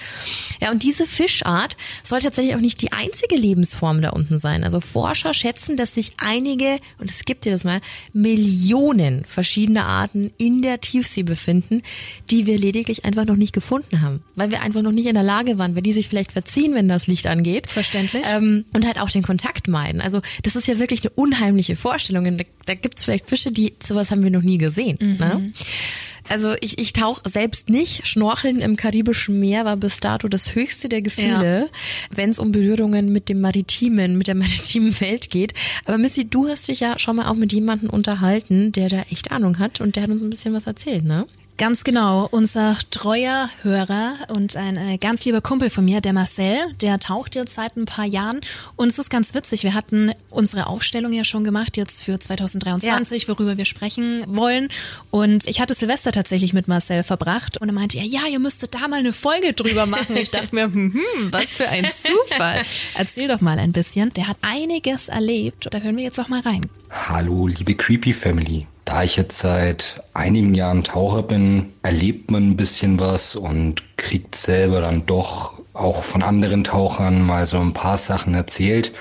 [0.59, 4.63] Ja, und diese Fischart soll tatsächlich auch nicht die einzige Lebensform da unten sein.
[4.63, 7.81] Also Forscher schätzen, dass sich einige, und es gibt dir das mal,
[8.13, 11.83] Millionen verschiedene Arten in der Tiefsee befinden,
[12.29, 14.23] die wir lediglich einfach noch nicht gefunden haben.
[14.35, 16.87] Weil wir einfach noch nicht in der Lage waren, weil die sich vielleicht verziehen, wenn
[16.87, 17.67] das Licht angeht.
[17.67, 18.23] Verständlich.
[18.33, 20.01] Ähm, und halt auch den Kontakt meiden.
[20.01, 22.25] Also das ist ja wirklich eine unheimliche Vorstellung.
[22.25, 24.97] Und Da, da gibt's vielleicht Fische, die sowas haben wir noch nie gesehen.
[25.19, 25.53] Ne?
[26.29, 28.07] Also ich, ich tauche selbst nicht.
[28.07, 31.69] Schnorcheln im Karibischen Meer war bis dato das höchste der Gefühle,
[32.09, 35.53] wenn es um Berührungen mit dem Maritimen, mit der maritimen Welt geht.
[35.85, 39.31] Aber Missy, du hast dich ja schon mal auch mit jemandem unterhalten, der da echt
[39.31, 41.25] Ahnung hat und der hat uns ein bisschen was erzählt, ne?
[41.61, 42.27] Ganz genau.
[42.31, 47.35] Unser treuer Hörer und ein äh, ganz lieber Kumpel von mir, der Marcel, der taucht
[47.35, 48.41] jetzt seit ein paar Jahren.
[48.77, 49.61] Und es ist ganz witzig.
[49.61, 54.69] Wir hatten unsere Aufstellung ja schon gemacht jetzt für 2023, worüber wir sprechen wollen.
[55.11, 57.61] Und ich hatte Silvester tatsächlich mit Marcel verbracht.
[57.61, 60.17] Und er meinte, ja, ja, ihr müsstet da mal eine Folge drüber machen.
[60.17, 60.95] Ich dachte mir, hm,
[61.29, 62.63] was für ein Zufall.
[62.95, 64.11] Erzähl doch mal ein bisschen.
[64.13, 65.67] Der hat einiges erlebt.
[65.69, 66.71] Da hören wir jetzt auch mal rein.
[66.89, 68.65] Hallo, liebe Creepy Family.
[68.91, 74.35] Da ich jetzt seit einigen Jahren Taucher bin, erlebt man ein bisschen was und kriegt
[74.35, 78.91] selber dann doch auch von anderen Tauchern mal so ein paar Sachen erzählt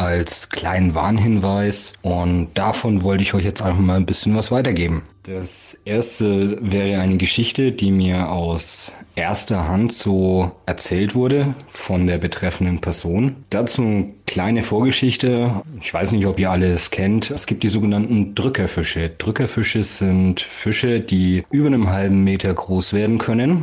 [0.00, 5.02] als kleinen Warnhinweis und davon wollte ich euch jetzt einfach mal ein bisschen was weitergeben.
[5.24, 12.16] Das erste wäre eine Geschichte, die mir aus erster Hand so erzählt wurde von der
[12.16, 13.36] betreffenden Person.
[13.50, 15.52] Dazu eine kleine Vorgeschichte.
[15.82, 17.30] Ich weiß nicht, ob ihr alle es kennt.
[17.30, 19.10] Es gibt die sogenannten Drückerfische.
[19.10, 23.62] Drückerfische sind Fische, die über einem halben Meter groß werden können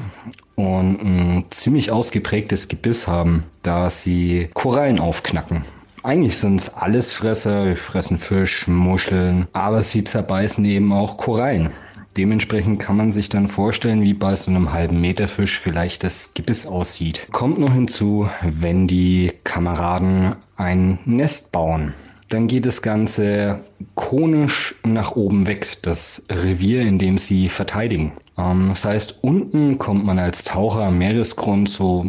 [0.54, 5.66] und ein ziemlich ausgeprägtes Gebiss haben, da sie Korallen aufknacken.
[6.08, 11.70] Eigentlich sind es Allesfresser, fressen Fisch, Muscheln, aber sie zerbeißen eben auch Korallen.
[12.16, 16.34] Dementsprechend kann man sich dann vorstellen, wie bei so einem halben Meter Fisch vielleicht das
[16.34, 17.28] Gebiss aussieht.
[17.34, 21.94] Kommt noch hinzu, wenn die Kameraden ein Nest bauen.
[22.30, 23.66] Dann geht das Ganze
[23.96, 28.14] konisch nach oben weg, das Revier, in dem sie verteidigen.
[28.38, 32.06] Ähm, das heißt, unten kommt man als Taucher am Meeresgrund so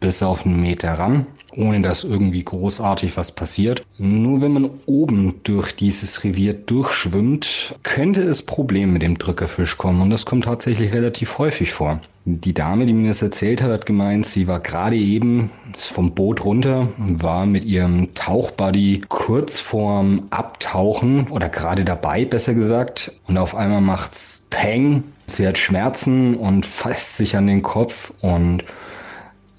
[0.00, 3.84] bis auf einen Meter ran, ohne dass irgendwie großartig was passiert.
[3.98, 10.00] Nur wenn man oben durch dieses Revier durchschwimmt, könnte es Probleme mit dem Drückerfisch kommen
[10.00, 12.00] und das kommt tatsächlich relativ häufig vor.
[12.24, 16.44] Die Dame, die mir das erzählt hat, hat gemeint, sie war gerade eben vom Boot
[16.44, 23.12] runter, war mit ihrem Tauchbuddy kurz vorm Abtauchen oder gerade dabei, besser gesagt.
[23.26, 25.02] Und auf einmal macht's Peng.
[25.26, 28.64] Sie hat Schmerzen und fasst sich an den Kopf und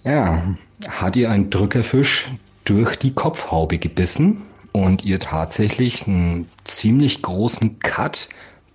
[0.06, 0.41] ja,
[0.87, 2.27] hat ihr ein Drückerfisch
[2.65, 4.41] durch die Kopfhaube gebissen
[4.71, 8.29] und ihr tatsächlich einen ziemlich großen Cut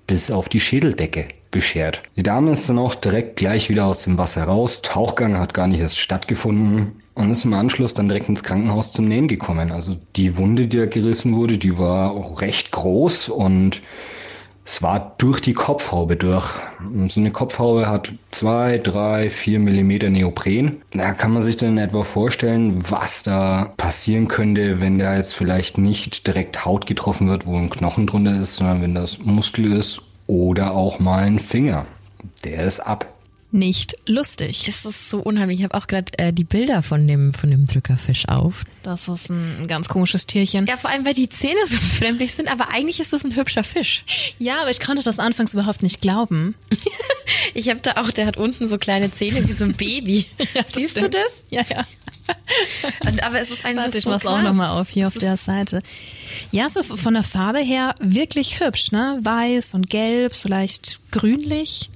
[0.07, 2.03] bis auf die Schädeldecke beschert.
[2.17, 4.83] Die Dame ist dann auch direkt gleich wieder aus dem Wasser raus.
[4.83, 9.07] Tauchgang hat gar nicht erst stattgefunden und ist im Anschluss dann direkt ins Krankenhaus zum
[9.07, 9.73] Nähen gekommen.
[9.73, 13.83] Also die Wunde, die da gerissen wurde, die war auch recht groß und
[14.69, 16.47] es war durch die Kopfhaube durch.
[17.07, 20.83] So eine Kopfhaube hat zwei, drei, vier Millimeter Neopren.
[20.91, 25.79] Da kann man sich dann etwa vorstellen, was da passieren könnte, wenn da jetzt vielleicht
[25.79, 30.03] nicht direkt Haut getroffen wird, wo ein Knochen drunter ist, sondern wenn das Muskel ist
[30.27, 31.87] oder auch mal ein Finger.
[32.45, 33.07] Der ist ab.
[33.51, 34.65] Nicht lustig.
[34.67, 35.59] Das ist so unheimlich.
[35.59, 38.65] Ich habe auch gerade äh, die Bilder von dem von dem Drückerfisch auf.
[38.83, 40.67] Das ist ein ganz komisches Tierchen.
[40.67, 43.65] Ja, vor allem weil die Zähne so befremdlich sind, aber eigentlich ist das ein hübscher
[43.65, 44.05] Fisch.
[44.39, 46.55] Ja, aber ich konnte das anfangs überhaupt nicht glauben.
[47.55, 50.27] Ich habe da auch, der hat unten so kleine Zähne wie so ein Baby.
[50.69, 51.15] Siehst stimmt.
[51.15, 51.45] du das?
[51.51, 51.85] Ja, ja.
[53.07, 55.37] Und, aber es ist einfach Warte, ich so mach's auch nochmal auf hier auf der
[55.37, 55.83] Seite.
[56.51, 59.19] Ja, so von der Farbe her wirklich hübsch, ne?
[59.23, 61.91] Weiß und gelb, so leicht grünlich.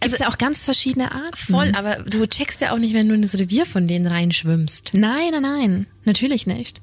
[0.00, 1.36] Gibt's ja auch ganz verschiedene Arten.
[1.36, 4.90] Voll, aber du checkst ja auch nicht, wenn du in das Revier von denen reinschwimmst.
[4.94, 5.86] Nein, nein, nein.
[6.04, 6.80] Natürlich nicht.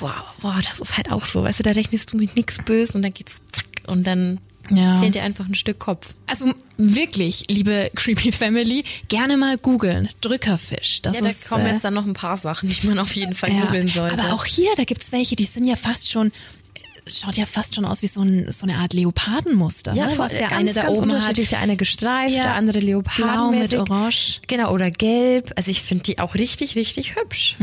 [0.00, 1.42] Wow, wow, das ist halt auch so.
[1.42, 4.38] Weißt du, da rechnest du mit nichts Böses und dann geht's zack und dann
[4.70, 5.00] Ja.
[5.00, 6.14] Fehlt dir einfach ein Stück Kopf.
[6.26, 10.08] Also wirklich, liebe Creepy Family, gerne mal googeln.
[10.20, 11.02] Drückerfisch.
[11.02, 13.14] Das Ja, da ist, kommen äh, jetzt dann noch ein paar Sachen, die man auf
[13.16, 13.62] jeden Fall ja.
[13.64, 14.22] googeln sollte.
[14.22, 16.30] Aber auch hier, da gibt's welche, die sind ja fast schon,
[17.10, 19.92] schaut ja fast schon aus wie so, ein, so eine Art Leopardenmuster.
[19.94, 20.10] ja, ne?
[20.12, 21.36] voll, der ganz, eine da oben hat.
[21.50, 23.78] Der eine gestreift, Ja, der andere Blau leopardenmäßig.
[23.78, 24.40] mit Orange.
[24.46, 25.52] Genau, oder gelb.
[25.56, 27.56] Also ich finde die auch richtig, richtig hübsch.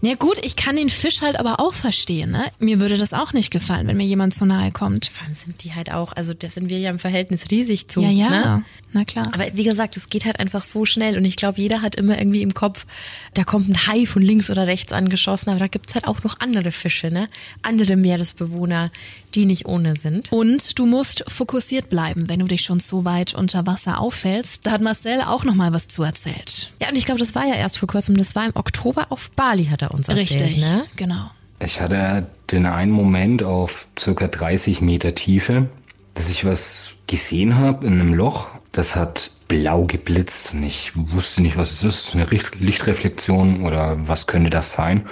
[0.00, 2.30] Ja gut, ich kann den Fisch halt aber auch verstehen.
[2.30, 2.46] Ne?
[2.58, 5.06] Mir würde das auch nicht gefallen, wenn mir jemand zu nahe kommt.
[5.06, 8.02] Vor allem sind die halt auch, also da sind wir ja im Verhältnis riesig zu.
[8.02, 8.64] Ja, ja, Ne?
[8.92, 9.30] na klar.
[9.32, 12.18] Aber wie gesagt, es geht halt einfach so schnell und ich glaube, jeder hat immer
[12.18, 12.86] irgendwie im Kopf,
[13.34, 16.40] da kommt ein Hai von links oder rechts angeschossen, aber da gibt's halt auch noch
[16.40, 17.28] andere Fische, ne?
[17.62, 18.90] Andere Meeresbewohner,
[19.34, 20.30] die nicht ohne sind.
[20.32, 24.66] Und du musst fokussiert bleiben, wenn du dich schon so weit unter Wasser auffällst.
[24.66, 26.72] Da hat Marcel auch noch mal was zu erzählt.
[26.80, 29.30] Ja, und ich glaube, das war ja erst vor kurzem, das war im Oktober auf
[29.32, 30.84] Bali, hat er uns erzählt, Richtig, ne?
[30.96, 31.30] genau.
[31.60, 35.68] Ich hatte den einen Moment auf circa 30 Meter Tiefe,
[36.14, 38.48] dass ich was gesehen habe in einem Loch.
[38.72, 42.14] Das hat blau geblitzt und ich wusste nicht, was es ist.
[42.14, 42.26] Eine
[42.58, 45.06] Lichtreflexion oder was könnte das sein?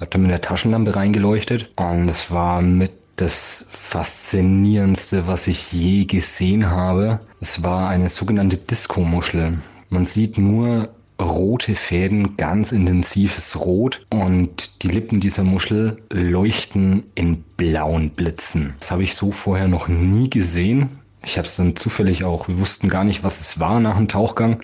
[0.00, 6.04] Hab dann mit der Taschenlampe reingeleuchtet und es war mit das faszinierendste, was ich je
[6.04, 7.20] gesehen habe.
[7.40, 9.58] Es war eine sogenannte Disco-Muschel.
[9.90, 10.88] Man sieht nur
[11.20, 18.74] rote Fäden, ganz intensives Rot und die Lippen dieser Muschel leuchten in blauen Blitzen.
[18.80, 20.98] Das habe ich so vorher noch nie gesehen.
[21.24, 24.08] Ich habe es dann zufällig auch, wir wussten gar nicht, was es war nach dem
[24.08, 24.62] Tauchgang.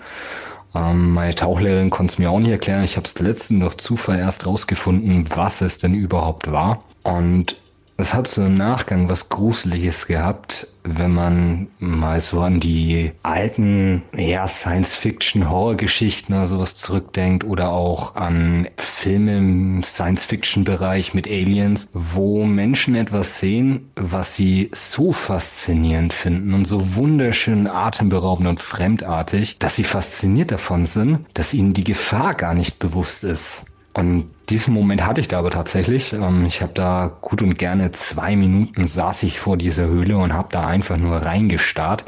[0.75, 2.83] Ähm, meine Tauchlehrerin konnte es mir auch nicht erklären.
[2.83, 6.83] Ich habe es letzten durch Zufall erst rausgefunden, was es denn überhaupt war.
[7.03, 7.55] Und
[7.99, 14.03] es hat so im Nachgang was Gruseliges gehabt, wenn man mal so an die alten,
[14.15, 22.95] ja, Science-Fiction-Horror-Geschichten oder sowas zurückdenkt oder auch an Filme im Science-Fiction-Bereich mit Aliens, wo Menschen
[22.95, 29.83] etwas sehen, was sie so faszinierend finden und so wunderschön atemberaubend und fremdartig, dass sie
[29.83, 33.65] fasziniert davon sind, dass ihnen die Gefahr gar nicht bewusst ist.
[33.99, 36.13] Und diesen Moment hatte ich da aber tatsächlich.
[36.13, 40.31] Ähm, Ich habe da gut und gerne zwei Minuten saß ich vor dieser Höhle und
[40.33, 42.05] habe da einfach nur reingestarrt,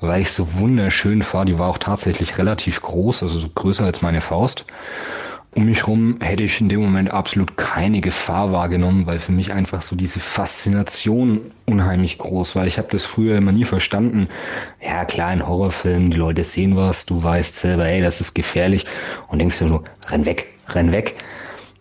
[0.00, 1.44] weil ich so wunderschön war.
[1.44, 4.66] Die war auch tatsächlich relativ groß, also so größer als meine Faust.
[5.54, 9.52] Um mich rum hätte ich in dem Moment absolut keine Gefahr wahrgenommen, weil für mich
[9.52, 12.66] einfach so diese Faszination unheimlich groß war.
[12.66, 14.28] Ich habe das früher immer nie verstanden.
[14.80, 18.86] Ja klar, in Horrorfilmen, die Leute sehen was, du weißt selber, ey, das ist gefährlich
[19.28, 21.16] und denkst dir nur, renn weg, renn weg.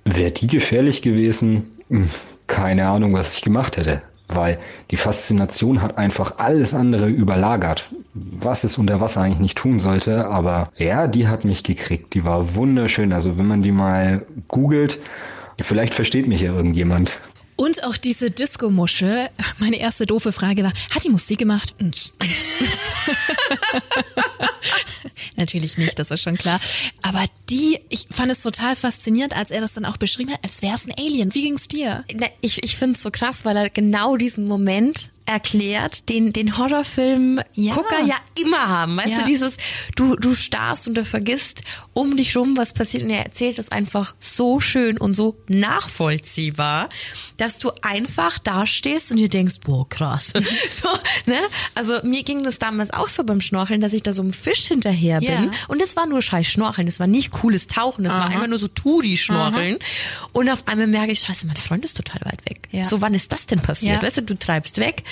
[0.06, 2.10] Wäre die gefährlich gewesen, hm,
[2.48, 4.02] keine Ahnung, was ich gemacht hätte.
[4.28, 4.60] Weil
[4.92, 10.28] die Faszination hat einfach alles andere überlagert, was es unter Wasser eigentlich nicht tun sollte.
[10.28, 12.14] Aber ja, die hat mich gekriegt.
[12.14, 13.12] Die war wunderschön.
[13.12, 15.00] Also wenn man die mal googelt,
[15.60, 17.20] vielleicht versteht mich ja irgendjemand.
[17.58, 19.28] Und auch diese Disco-Muschel,
[19.60, 21.76] meine erste doofe Frage war, hat die Musik gemacht?
[25.38, 26.60] Natürlich nicht, das ist schon klar.
[27.04, 30.62] Aber die, ich fand es total faszinierend, als er das dann auch beschrieben hat, als
[30.62, 31.34] wäre es ein Alien.
[31.36, 32.04] Wie ging's dir?
[32.16, 36.58] Na, Ich, ich finde es so krass, weil er genau diesen Moment erklärt, den, den
[36.58, 37.76] Horrorfilm Ja.
[37.76, 38.98] Gucker ja immer haben.
[38.98, 39.20] Weißt Ja.
[39.20, 39.56] du, dieses,
[39.96, 41.62] du, du starrst und du vergisst
[41.94, 43.04] um dich rum, was passiert.
[43.04, 46.90] Und er erzählt es einfach so schön und so nachvollziehbar,
[47.38, 50.34] dass du einfach dastehst und dir denkst, boah, krass.
[50.70, 50.90] so,
[51.26, 51.40] ne?
[51.76, 54.68] Also mir ging das damals auch so beim Schnorcheln, dass ich da so einem Fisch
[54.68, 55.30] hinterher bin.
[55.30, 55.52] Ja.
[55.68, 58.60] Und das war nur scheiß Schnorcheln, das war nicht cooles Tauchen, das war einfach nur
[58.60, 59.80] so Touri-Schnorcheln.
[60.32, 62.68] Und auf einmal merke ich, scheiße, mein Freund ist total weit weg.
[62.72, 62.84] Ja.
[62.86, 64.02] So, wann ist das denn passiert?
[64.02, 64.04] Ja.
[64.04, 65.04] Weißt du, du treibst weg.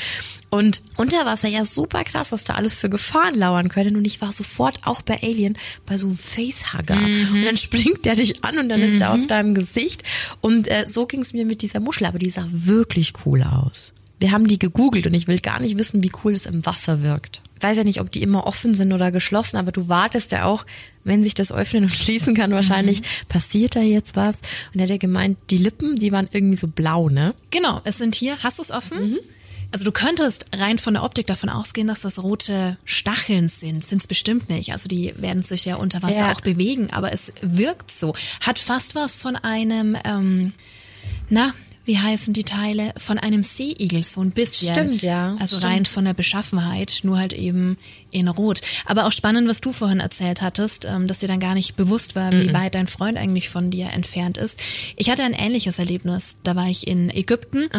[0.51, 3.95] Und unter Wasser, ja super krass, was da alles für Gefahren lauern können.
[3.95, 6.97] Und ich war sofort auch bei Alien bei so einem Facehugger.
[6.97, 10.03] Und dann springt der dich an und dann ist er auf deinem Gesicht.
[10.41, 13.93] Und äh, so ging es mir mit dieser Muschel, aber die sah wirklich cool aus.
[14.19, 17.01] Wir haben die gegoogelt und ich will gar nicht wissen, wie cool es im Wasser
[17.01, 17.41] wirkt.
[17.60, 20.45] Ich weiß ja nicht, ob die immer offen sind oder geschlossen, aber du wartest ja
[20.45, 20.65] auch,
[21.04, 24.36] wenn sich das öffnen und schließen kann, wahrscheinlich passiert da jetzt was.
[24.74, 27.36] Und er hat ja gemeint, die Lippen, die waren irgendwie so blau, ne?
[27.52, 29.17] Genau, es sind hier, hast du es offen?
[29.72, 33.84] Also du könntest rein von der Optik davon ausgehen, dass das rote Stacheln sind.
[33.86, 34.72] Sind es bestimmt nicht.
[34.72, 36.32] Also die werden sich ja unter Wasser Ja.
[36.32, 38.15] auch bewegen, aber es wirkt so.
[38.41, 40.54] Hat fast was von einem, ähm,
[41.30, 41.54] na,
[41.89, 42.93] wie heißen die Teile?
[42.97, 44.75] Von einem Seeigel, so ein bisschen.
[44.75, 45.73] Stimmt, ja, Also stimmt.
[45.73, 47.78] rein von der Beschaffenheit, nur halt eben
[48.12, 48.62] in Rot.
[48.86, 52.15] Aber auch spannend, was du vorhin erzählt hattest, ähm, dass dir dann gar nicht bewusst
[52.15, 54.60] war, wie weit dein Freund eigentlich von dir entfernt ist.
[54.97, 56.38] Ich hatte ein ähnliches Erlebnis.
[56.43, 57.69] Da war ich in Ägypten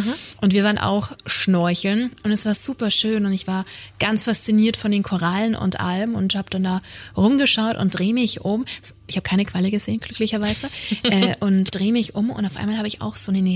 [0.40, 3.64] und wir waren auch schnorcheln und es war super schön und ich war
[4.01, 6.83] ganz fasziniert von den Korallen und allem und habe dann da
[7.16, 8.64] rumgeschaut und drehe mich um.
[9.07, 10.66] Ich habe keine Qualle gesehen, glücklicherweise.
[11.05, 13.46] äh, und drehe mich um und auf einmal habe ich auch so einen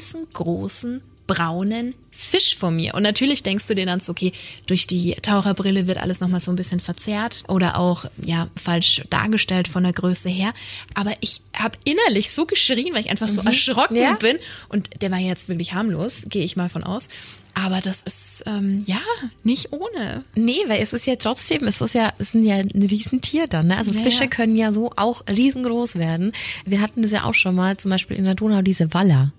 [0.00, 2.94] riesengroßen braunen Fisch vor mir.
[2.96, 4.32] Und natürlich denkst du dir dann so, okay,
[4.66, 9.68] durch die Taucherbrille wird alles nochmal so ein bisschen verzerrt oder auch, ja, falsch dargestellt
[9.68, 10.52] von der Größe her.
[10.94, 14.14] Aber ich habe innerlich so geschrien, weil ich einfach so erschrocken Ja.
[14.14, 14.38] bin.
[14.70, 17.08] Und der war jetzt wirklich harmlos, gehe ich mal von aus.
[17.54, 19.00] Aber das ist, ähm, ja,
[19.44, 20.24] nicht ohne.
[20.34, 23.68] Nee, weil es ist ja trotzdem, es ist ja, es sind ja ein Riesentier dann,
[23.68, 23.76] ne?
[23.76, 24.28] Also Ja, Fische ja.
[24.28, 26.32] können ja so auch riesengroß werden.
[26.66, 29.32] Wir hatten das ja auch schon mal, zum Beispiel in der Donau, diese Waller.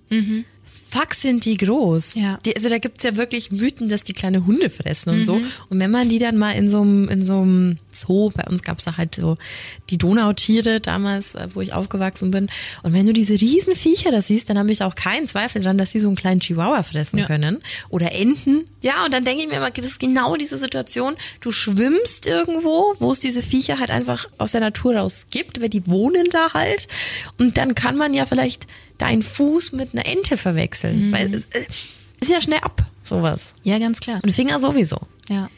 [0.92, 2.16] Fuck, sind die groß.
[2.16, 2.38] Ja.
[2.44, 5.40] Die, also da gibt's ja wirklich Mythen, dass die kleine Hunde fressen und so.
[5.70, 8.62] Und wenn man die dann mal in so einem, in so einem Zoo, bei uns
[8.62, 9.38] gab's da halt so
[9.88, 12.48] die Donautiere damals, äh, wo ich aufgewachsen bin.
[12.82, 15.78] Und wenn du diese riesen Viecher da siehst, dann habe ich auch keinen Zweifel dran,
[15.78, 17.26] dass sie so einen kleinen Chihuahua fressen Ja.
[17.26, 17.62] können.
[17.88, 18.64] Oder Enten.
[18.82, 21.14] Ja, und dann denke ich mir immer, das ist genau diese Situation.
[21.40, 25.70] Du schwimmst irgendwo, wo es diese Viecher halt einfach aus der Natur raus gibt, weil
[25.70, 26.86] die wohnen da halt.
[27.38, 28.66] Und dann kann man ja vielleicht
[29.02, 31.12] deinen Fuß mit einer Ente verwechseln.
[31.12, 31.66] Weil es äh,
[32.20, 33.52] ist ja schnell ab, sowas.
[33.62, 34.20] Ja, ganz klar.
[34.22, 34.98] Und Finger sowieso.
[35.28, 35.50] Ja.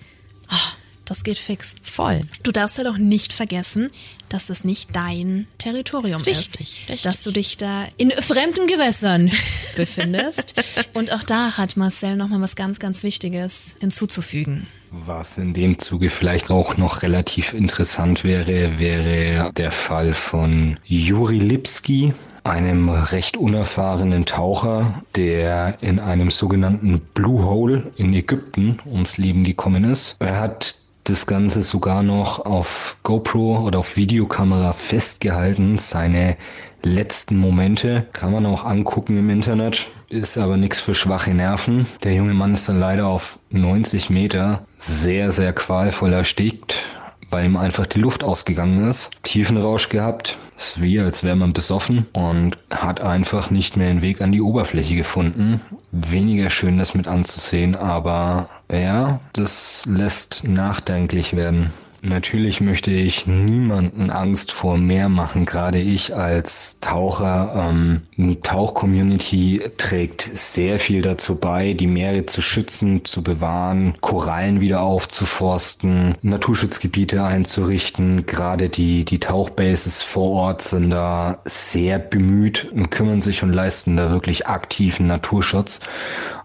[1.05, 1.75] Das geht fix.
[1.83, 2.21] Voll.
[2.43, 3.91] Du darfst halt auch nicht vergessen,
[4.31, 6.61] dass das nicht dein Territorium Richtig, ist.
[6.61, 7.03] richtig.
[7.03, 9.31] Dass du dich da in fremden Gewässern
[9.77, 10.55] befindest.
[10.95, 14.67] Und auch da hat Marcel nochmal was ganz, ganz Wichtiges hinzuzufügen.
[14.91, 21.39] Was in dem Zuge vielleicht auch noch relativ interessant wäre, wäre der Fall von Juri
[21.39, 29.45] Lipski, einem recht unerfahrenen Taucher, der in einem sogenannten Blue Hole in Ägypten ums Leben
[29.45, 30.17] gekommen ist.
[30.21, 35.79] Er hat das Ganze sogar noch auf GoPro oder auf Videokamera festgehalten.
[35.79, 36.37] Seine
[36.83, 41.87] letzten Momente kann man auch angucken im Internet, ist aber nichts für schwache Nerven.
[42.05, 46.85] Der junge Mann ist dann leider auf 90 Meter sehr, sehr qualvoll erstickt,
[47.31, 49.11] weil ihm einfach die Luft ausgegangen ist.
[49.23, 54.21] Tiefenrausch gehabt, ist wie als wäre man besoffen und hat einfach nicht mehr den Weg
[54.21, 55.61] an die Oberfläche gefunden.
[55.93, 61.73] Weniger schön das mit anzusehen, aber ja, das lässt nachdenklich werden.
[62.07, 67.71] Natürlich möchte ich niemanden Angst vor Meer machen, gerade ich als Taucher.
[67.71, 74.61] Ähm, die Tauchcommunity trägt sehr viel dazu bei, die Meere zu schützen, zu bewahren, Korallen
[74.61, 78.27] wieder aufzuforsten, Naturschutzgebiete einzurichten.
[78.27, 83.97] Gerade die, die Tauchbases vor Ort sind da sehr bemüht und kümmern sich und leisten
[83.97, 85.81] da wirklich aktiven Naturschutz.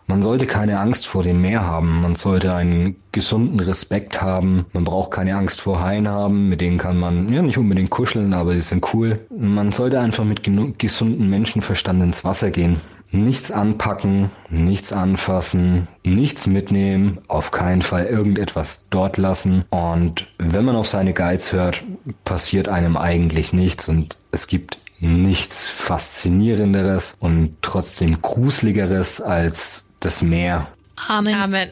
[0.09, 2.01] Man sollte keine Angst vor dem Meer haben.
[2.01, 4.65] Man sollte einen gesunden Respekt haben.
[4.73, 6.49] Man braucht keine Angst vor Haien haben.
[6.49, 9.19] Mit denen kann man ja nicht unbedingt kuscheln, aber die sind cool.
[9.29, 10.41] Man sollte einfach mit
[10.79, 12.81] gesundem Menschenverstand ins Wasser gehen.
[13.11, 19.63] Nichts anpacken, nichts anfassen, nichts mitnehmen, auf keinen Fall irgendetwas dort lassen.
[19.69, 21.83] Und wenn man auf seine Guides hört,
[22.25, 30.67] passiert einem eigentlich nichts und es gibt nichts faszinierenderes und trotzdem gruseligeres als das Meer.
[31.07, 31.35] Amen.
[31.35, 31.69] Amen.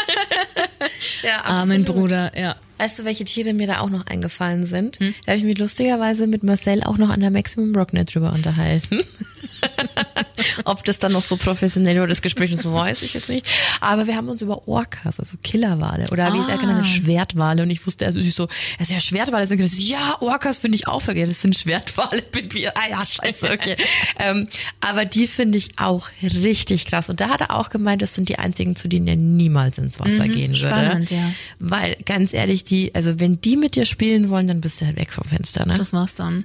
[1.22, 1.84] ja, Amen.
[1.84, 2.56] Bruder, ja.
[2.78, 4.98] Weißt du, welche Tiere mir da auch noch eingefallen sind?
[5.00, 9.04] Da habe ich mich lustigerweise mit Marcel auch noch an der Maximum Rocknet drüber unterhalten.
[10.64, 13.44] Ob das dann noch so professionell oder das Gespräch ist, weiß ich jetzt nicht.
[13.80, 16.38] Aber wir haben uns über Orcas, also Killerwale oder wie
[16.78, 16.84] Ah.
[16.84, 17.62] Schwertwale.
[17.62, 21.00] Und ich wusste, also ich so, also ja, Schwertwale sind ja, Orcas finde ich auch
[21.00, 21.28] vergessen.
[21.28, 22.76] Das sind Schwertwale, bin wir.
[22.76, 23.76] Ah ja, scheiße, okay.
[24.18, 24.48] ähm,
[24.80, 27.08] aber die finde ich auch richtig krass.
[27.08, 29.98] Und da hat er auch gemeint, das sind die einzigen, zu denen er niemals ins
[30.00, 30.56] Wasser gehen würde.
[30.68, 31.30] spannend, ja.
[31.58, 34.96] Weil ganz ehrlich, die, also wenn die mit dir spielen wollen, dann bist du halt
[34.96, 35.74] weg vom Fenster, ne?
[35.74, 36.44] Das war's dann.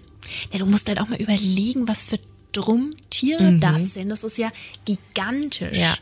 [0.52, 2.18] Ja, du musst halt auch mal überlegen, was für
[2.54, 4.10] Drummtiere das sind.
[4.10, 4.50] Das ist ja
[4.86, 5.78] gigantisch.
[5.78, 5.96] Ja.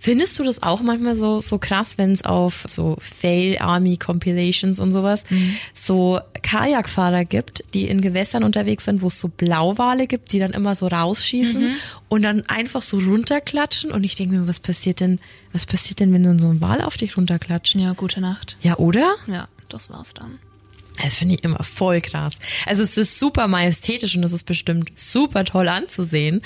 [0.00, 4.78] Findest du das auch manchmal so so krass, wenn es auf so Fail Army Compilations
[4.78, 5.24] und sowas
[5.72, 10.52] so Kajakfahrer gibt, die in Gewässern unterwegs sind, wo es so Blauwale gibt, die dann
[10.52, 11.76] immer so rausschießen
[12.08, 15.18] und dann einfach so runterklatschen und ich denke mir, was passiert denn,
[15.52, 17.76] was passiert denn, wenn dann so ein Wal auf dich runterklatscht?
[17.76, 18.58] Ja, gute Nacht.
[18.60, 19.14] Ja, oder?
[19.26, 20.38] Ja, das war's dann.
[21.02, 22.34] Das finde ich immer voll krass.
[22.66, 26.42] Also es ist super majestätisch und es ist bestimmt super toll anzusehen,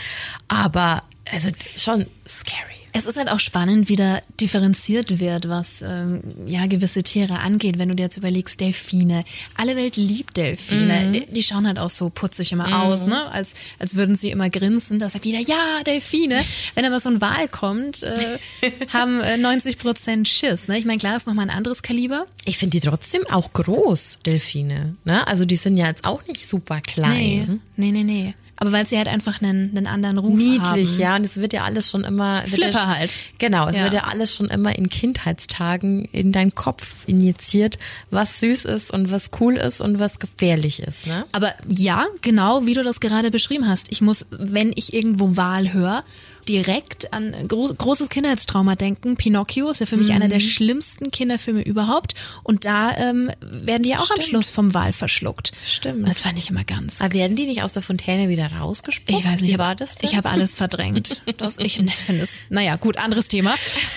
[0.49, 2.78] aber also schon scary.
[2.93, 7.79] Es ist halt auch spannend, wie da differenziert wird, was ähm, ja gewisse Tiere angeht.
[7.79, 9.25] Wenn du dir jetzt überlegst, Delfine.
[9.57, 11.11] Alle Welt liebt Delfine.
[11.13, 13.31] Die, die schauen halt auch so putzig immer aus, ne?
[13.31, 14.99] Als, als würden sie immer grinsen.
[14.99, 16.43] Da sagt jeder, ja, Delfine.
[16.75, 18.39] Wenn aber so ein Wal kommt, äh,
[18.93, 20.69] haben äh, 90 Prozent Schiss.
[20.69, 20.79] Ne?
[20.79, 22.27] Ich meine, klar, ist nochmal ein anderes Kaliber.
[22.45, 24.97] Ich finde die trotzdem auch groß, Delfine.
[25.05, 25.27] Ne?
[25.27, 27.61] Also die sind ja jetzt auch nicht super klein.
[27.77, 28.35] Nee, nee, nee, nee.
[28.61, 31.01] Aber weil sie halt einfach einen, einen anderen Ruf Niedlich, haben.
[31.01, 31.17] ja.
[31.17, 32.45] Und es wird ja alles schon immer.
[32.47, 33.23] Flipper ja, halt.
[33.39, 33.85] Genau, es Ja.
[33.85, 37.79] wird ja alles schon immer in Kindheitstagen in deinen Kopf injiziert,
[38.11, 41.07] was süß ist und was cool ist und was gefährlich ist.
[41.07, 41.25] Ne?
[41.33, 43.87] Aber ja, genau wie du das gerade beschrieben hast.
[43.91, 46.03] Ich muss, wenn ich irgendwo Wahl höre,
[46.49, 49.17] direkt an gro großes Kindheitstrauma denken.
[49.17, 52.15] Pinocchio ist ja für mich einer der schlimmsten Kinderfilme überhaupt.
[52.43, 55.53] Und da ähm, werden die ja auch am Schluss vom Wal verschluckt.
[55.67, 56.09] Stimmt.
[56.09, 57.01] Das fand ich immer ganz.
[57.01, 59.19] Aber werden die nicht aus der Fontäne wieder rausgespuckt?
[59.19, 60.09] Ich weiß nicht, Wie ich war das denn?
[60.09, 61.23] Ich habe alles verdrängt.
[61.39, 61.93] Das, ich finde
[62.23, 63.55] es, naja, gut, anderes Thema.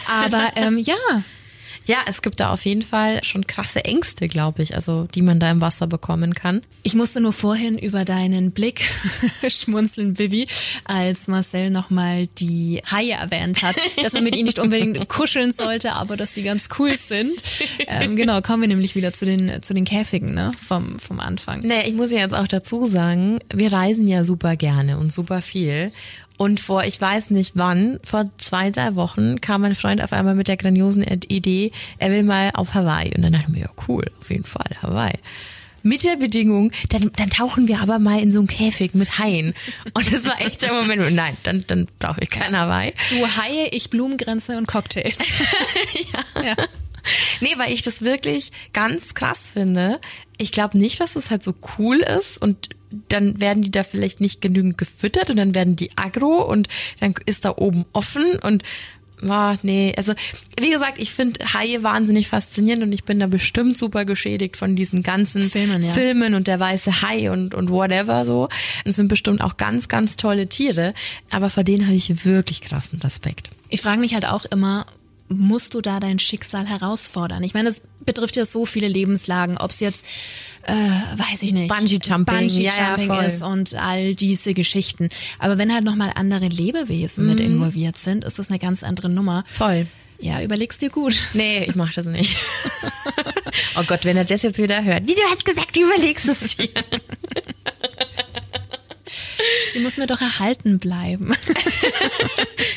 [0.07, 0.95] Aber ähm, ja,
[1.85, 5.39] Ja, es gibt da auf jeden Fall schon krasse Ängste, glaube ich, also die man
[5.39, 6.61] da im Wasser bekommen kann.
[6.83, 8.83] ich musste nur vorhin über deinen Blick
[9.47, 10.47] schmunzeln, Vivi,
[10.85, 15.93] als Marcel nochmal die Haie erwähnt hat, dass man mit ihnen nicht unbedingt kuscheln sollte,
[15.93, 17.41] aber dass die ganz cool sind.
[17.87, 21.61] Ähm, genau, kommen wir nämlich wieder zu den, zu den Käfigen ne, vom, vom Anfang.
[21.61, 25.41] Nee, ich muss ja jetzt auch dazu sagen, wir reisen ja super gerne und super
[25.41, 25.91] viel.
[26.41, 30.33] Und vor, ich weiß nicht wann, vor zwei, drei Wochen kam mein Freund auf einmal
[30.33, 33.13] mit der grandiosen Idee, er will mal auf Hawaii.
[33.15, 35.19] Und dann dachte ich mir, ja cool, auf jeden Fall, Hawaii.
[35.83, 39.53] Mit der Bedingung, dann, dann tauchen wir aber mal in so einen Käfig mit Haien.
[39.93, 42.91] Und das war echt der Moment, nein, dann, dann brauche ich kein Hawaii.
[43.11, 45.17] Du Haie, ich Blumengrenze und Cocktails.
[46.43, 46.55] ja.
[47.39, 50.01] Nee, weil ich das wirklich ganz krass finde.
[50.39, 52.69] Ich glaube nicht, dass das halt so cool ist und
[53.09, 56.67] dann werden die da vielleicht nicht genügend gefüttert und dann werden die aggro und
[56.99, 58.63] dann ist da oben offen und
[59.29, 60.13] Ah, nee, also
[60.59, 64.75] wie gesagt, ich finde Haie wahnsinnig faszinierend und ich bin da bestimmt super geschädigt von
[64.75, 65.91] diesen ganzen Filmen, ja.
[65.91, 68.49] Filmen und der weiße Hai und, und whatever so.
[68.83, 70.93] Es sind bestimmt auch ganz, ganz tolle Tiere,
[71.29, 73.51] aber vor denen habe ich wirklich krassen Respekt.
[73.69, 74.85] Ich frage mich halt auch immer,
[75.31, 77.43] musst du da dein Schicksal herausfordern?
[77.43, 80.05] Ich meine, es betrifft ja so viele Lebenslagen, ob es jetzt,
[80.63, 83.23] äh, weiß ich nicht, Bungee-Jumping, Bungee-Jumping ja, ja, voll.
[83.25, 85.09] ist und all diese Geschichten.
[85.39, 89.43] Aber wenn halt nochmal andere Lebewesen mit involviert sind, ist das eine ganz andere Nummer.
[89.47, 89.87] Voll.
[90.19, 91.15] Ja, überlegst dir gut.
[91.33, 92.37] Nee, ich mach das nicht.
[93.75, 95.07] oh Gott, wenn er das jetzt wieder hört.
[95.07, 96.69] Wie du hast gesagt, du überlegst es dir.
[99.71, 101.33] Sie muss mir doch erhalten bleiben.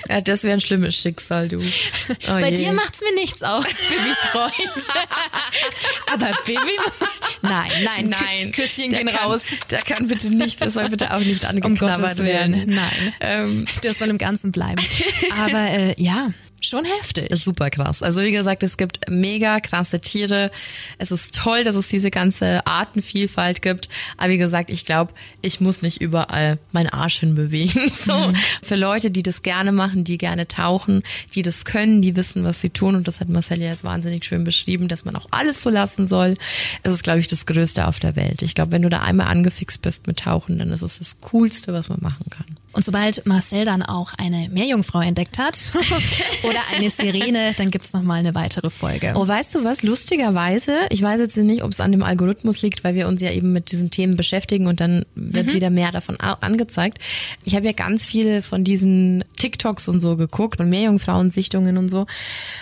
[0.08, 1.56] Ja, das wäre ein schlimmes Schicksal, du.
[1.58, 1.60] Oh
[2.28, 2.54] Bei je.
[2.56, 4.52] dir macht's mir nichts aus, Bibis Freund.
[6.12, 7.00] Aber Bibi muss...
[7.42, 9.56] Nein, nein, Nein, Kü Küsschen der gehen kann, raus.
[9.70, 12.54] Der kann bitte nicht, das soll bitte auch nicht Um angeknabbert Gottes werden.
[12.54, 13.14] Willen, nein.
[13.20, 14.82] Ähm, Das soll im Ganzen bleiben.
[15.38, 16.28] Aber äh, ja,
[16.68, 17.30] schon heftig.
[17.30, 18.02] ist super krass.
[18.02, 20.50] Also wie gesagt, es gibt mega krasse Tiere.
[20.98, 23.88] Es ist toll, dass es diese ganze Artenvielfalt gibt.
[24.16, 25.12] Aber wie gesagt, ich glaube,
[25.42, 27.92] ich muss nicht überall meinen Arsch hinbewegen.
[28.04, 31.02] So für Leute, die das gerne machen, die gerne tauchen,
[31.34, 32.96] die das können, die wissen, was sie tun.
[32.96, 36.06] Und das hat Marcel ja jetzt wahnsinnig schön beschrieben, dass man auch alles so lassen
[36.06, 36.34] soll.
[36.82, 38.42] Es ist, glaube ich, das Größte auf der Welt.
[38.42, 41.72] Ich glaube, wenn du da einmal angefixt bist mit Tauchen, dann ist es das Coolste,
[41.72, 42.58] was man machen kann.
[42.74, 45.58] Und sobald Marcel dann auch eine Meerjungfrau entdeckt hat
[46.42, 49.12] oder eine Sirene, dann gibt's noch mal eine weitere Folge.
[49.16, 49.82] Oh, weißt du was?
[49.82, 53.30] Lustigerweise, ich weiß jetzt nicht, ob es an dem Algorithmus liegt, weil wir uns ja
[53.30, 56.98] eben mit diesen Themen beschäftigen und dann wird wieder mehr davon angezeigt.
[57.44, 62.06] Ich habe ja ganz viele von diesen TikToks und so geguckt und Meerjungfrauensichtungen und so.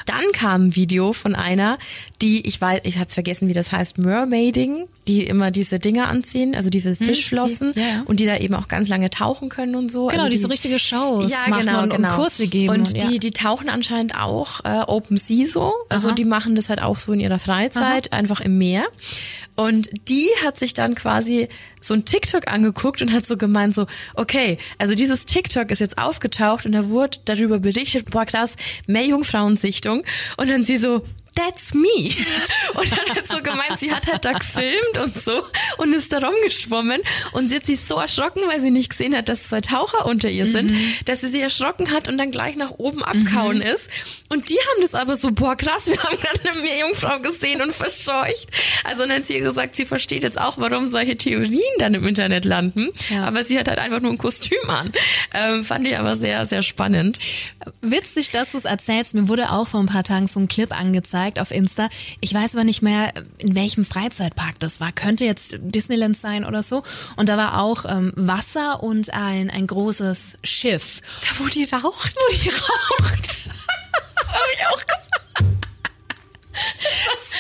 [0.07, 1.79] Dann kam ein Video von einer,
[2.21, 6.55] die, ich weiß, ich habe vergessen, wie das heißt, Mermaiding, die immer diese Dinger anziehen,
[6.55, 9.91] also diese Fischflossen die- ja, und die da eben auch ganz lange tauchen können und
[9.91, 10.07] so.
[10.07, 12.09] Genau, also die so richtige Shows ja, machen genau, und, genau.
[12.09, 12.69] und Kurse geben.
[12.71, 13.09] Und, und, ja.
[13.09, 15.73] die, die tauchen anscheinend auch äh, Open Sea so.
[15.89, 16.15] Also Aha.
[16.15, 18.85] die machen das halt auch so in ihrer Freizeit, einfach im Meer.
[19.57, 21.49] Und die hat sich dann quasi
[21.81, 25.99] so ein TikTok angeguckt und hat so gemeint so, okay, also dieses TikTok ist jetzt
[25.99, 28.55] aufgetaucht und da wurde darüber berichtet, boah krass,
[28.87, 30.05] Meerjungfrauensichtung.
[30.37, 31.89] Und dann sie so, That's me.
[32.75, 35.45] Und dann hat so gemeint, sie hat halt da gefilmt und so
[35.79, 37.03] und ist da rumgeschwommen
[37.33, 40.29] und sie hat sich so erschrocken, weil sie nicht gesehen hat, dass zwei Taucher unter
[40.29, 40.73] ihr sind,
[41.07, 43.89] dass sie sich erschrocken hat und dann gleich nach oben abkauen ist.
[44.29, 47.73] Und die haben das aber so, boah krass, wir haben gerade eine Meerjungfrau gesehen und
[47.73, 48.49] verscheucht.
[48.85, 52.45] Also dann hat sie gesagt, sie versteht jetzt auch, warum solche Theorien dann im Internet
[52.45, 52.89] landen.
[53.11, 53.25] Ja.
[53.25, 54.93] Aber sie hat halt einfach nur ein Kostüm an.
[55.35, 57.19] Ähm, fand ich aber sehr, sehr spannend.
[57.81, 59.15] Witzig, dass du es erzählst.
[59.15, 61.89] Mir wurde auch vor ein paar Tagen so ein Clip angezeigt auf Insta.
[62.21, 64.93] Ich weiß aber nicht mehr, in welchem Freizeitpark das war.
[64.93, 66.83] Könnte jetzt Disneyland sein oder so.
[67.17, 71.01] Und da war auch ähm, Wasser und ein, ein großes Schiff.
[71.23, 72.15] Da, wo die raucht.
[72.15, 73.37] Wo die raucht.
[74.27, 75.03] Habe ich auch gesagt.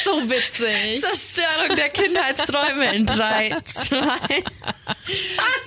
[0.04, 1.00] So witzig.
[1.00, 4.42] Zerstörung der Kindheitsträume in drei, zwei.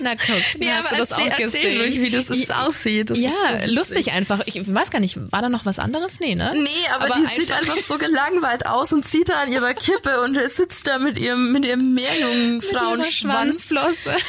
[0.00, 1.80] Na guck, Nee, hast aber du das erzähl, auch gesehen?
[1.80, 3.10] Ruhig, wie das ist, aussieht.
[3.10, 4.42] Das ja, ist so lustig einfach.
[4.46, 6.20] Ich weiß gar nicht, war da noch was anderes?
[6.20, 6.52] Nee, ne?
[6.54, 10.38] Nee, aber, die sieht einfach so gelangweit aus und zieht da an ihrer Kippe und
[10.50, 13.64] sitzt da mit ihrem, mit ihrem Meerjungfrauenschwanz.
[13.64, 14.16] Schwanzflosse.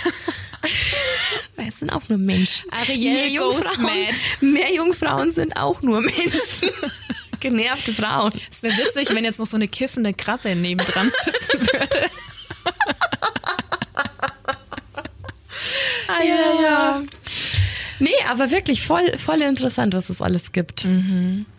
[1.56, 2.70] Es sind auch nur Menschen.
[2.72, 4.18] Ariel goes Meerjungfrauen, mad.
[4.42, 6.70] Meerjungfrauen sind auch nur Menschen.
[7.40, 8.32] Genervte Frauen.
[8.50, 12.10] Es wäre witzig, wenn jetzt noch so eine kiffende Krabbe nebendran sitzen würde.
[16.08, 17.04] Ah, ja, ja.
[18.00, 20.86] Nee, aber wirklich voll, voll interessant, was es alles gibt.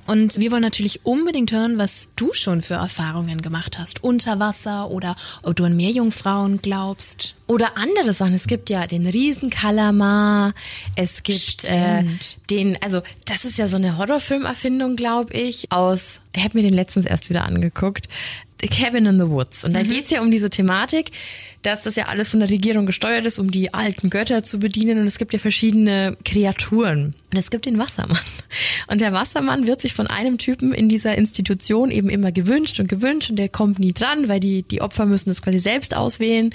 [0.07, 4.05] Und wir wollen natürlich unbedingt hören, was du schon für Erfahrungen gemacht hast.
[4.05, 7.35] Unter Wasser oder ob du an Meerjungfrauen glaubst.
[7.49, 8.34] Oder andere Sachen.
[8.34, 10.53] Es gibt ja den Riesenkalamar.
[10.96, 12.05] Es gibt äh,
[12.51, 16.74] den, also das ist ja so eine Horrorfilmerfindung, glaube ich, aus, ich habe mir den
[16.74, 18.09] letztens erst wieder angeguckt.
[18.61, 19.64] The Cabin in the Woods.
[19.64, 21.12] Und da geht's ja um diese Thematik,
[21.62, 24.99] dass das ja alles von der Regierung gesteuert ist, um die alten Götter zu bedienen.
[25.01, 27.14] Und es gibt ja verschiedene Kreaturen.
[27.30, 28.18] Und es gibt den Wassermann.
[28.88, 32.88] Und der Wassermann wird sich von einem Typen in dieser Institution eben immer gewünscht und
[32.88, 36.55] gewünscht und der kommt nie dran, weil die, die Opfer müssen das quasi selbst auswählen.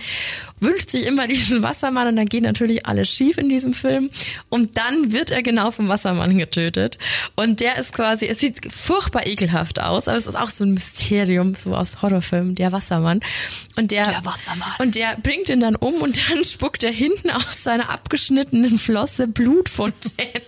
[0.60, 4.10] Wünscht sich immer diesen Wassermann und dann geht natürlich alles schief in diesem Film.
[4.50, 6.98] Und dann wird er genau vom Wassermann getötet.
[7.36, 10.74] Und der ist quasi, es sieht furchtbar ekelhaft aus, aber es ist auch so ein
[10.74, 13.20] Mysterium, so aus Horrorfilmen, der Wassermann.
[13.78, 14.70] Und der, Der Wassermann.
[14.80, 19.28] Und der bringt ihn dann um und dann spuckt er hinten aus seiner abgeschnittenen Flosse
[19.28, 20.30] Blutfontäne.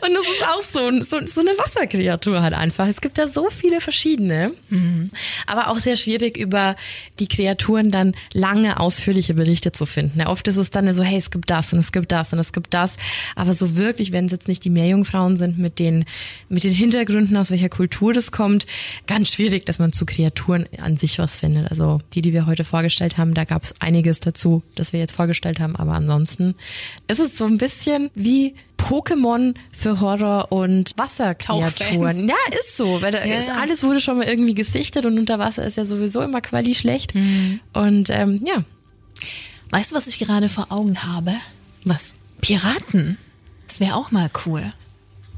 [0.00, 2.86] Und das ist auch so, ein- so, so eine Wasserkreatur halt einfach.
[2.86, 4.52] Es gibt da so viele verschiedene.
[5.46, 6.76] Aber auch sehr schwierig über
[7.18, 7.26] die
[7.78, 10.20] Kreaturen dann lange ausführliche Berichte zu finden.
[10.20, 12.38] Ja, oft ist es dann so, hey, es gibt das und es gibt das und
[12.38, 12.94] es gibt das.
[13.36, 16.04] Aber so wirklich, wenn es jetzt nicht die Meerjungfrauen sind mit den,
[16.48, 18.66] mit den Hintergründen, aus welcher Kultur das kommt,
[19.06, 21.70] ganz schwierig, dass man zu Kreaturen an sich was findet.
[21.70, 25.14] Also die, die wir heute vorgestellt haben, da gab es einiges dazu, das wir jetzt
[25.14, 25.76] vorgestellt haben.
[25.76, 26.54] Aber ansonsten
[27.06, 32.28] ist es so ein bisschen wie Pokémon für Horror und Wasserkreaturen.
[32.28, 35.38] Ja, ist so, weil da Ja, ist, alles wurde schon mal irgendwie gesichtet und unter
[35.38, 37.14] Wasser ist ja sowieso immer quali schlecht.
[37.14, 37.60] Mhm.
[37.72, 38.64] Und ähm, ja,
[39.70, 41.34] Weißt du, was ich gerade vor Augen habe?
[41.84, 42.14] was?
[42.40, 43.18] Piraten.
[43.66, 44.72] Das wäre auch mal cool.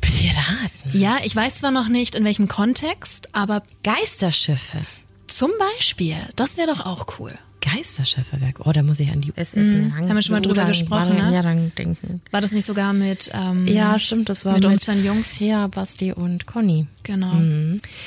[0.00, 0.92] Piraten.
[0.92, 4.78] Ja, ich weiß zwar noch nicht, in welchem Kontext, aber Geisterschiffe.
[5.26, 7.36] zum Beispiel, das wäre doch auch cool.
[7.60, 9.94] Geisterschiffe, wer- oh, da muss ich an die SS Mhm.
[9.96, 11.70] Haben wir schon mal drüber gesprochen, ne?
[11.76, 12.20] denken.
[12.30, 15.38] War das nicht sogar mit, ähm, Ja, stimmt, das war mit unseren Jungs?
[15.40, 16.86] Ja, Basti und Conny.
[17.02, 17.32] Genau.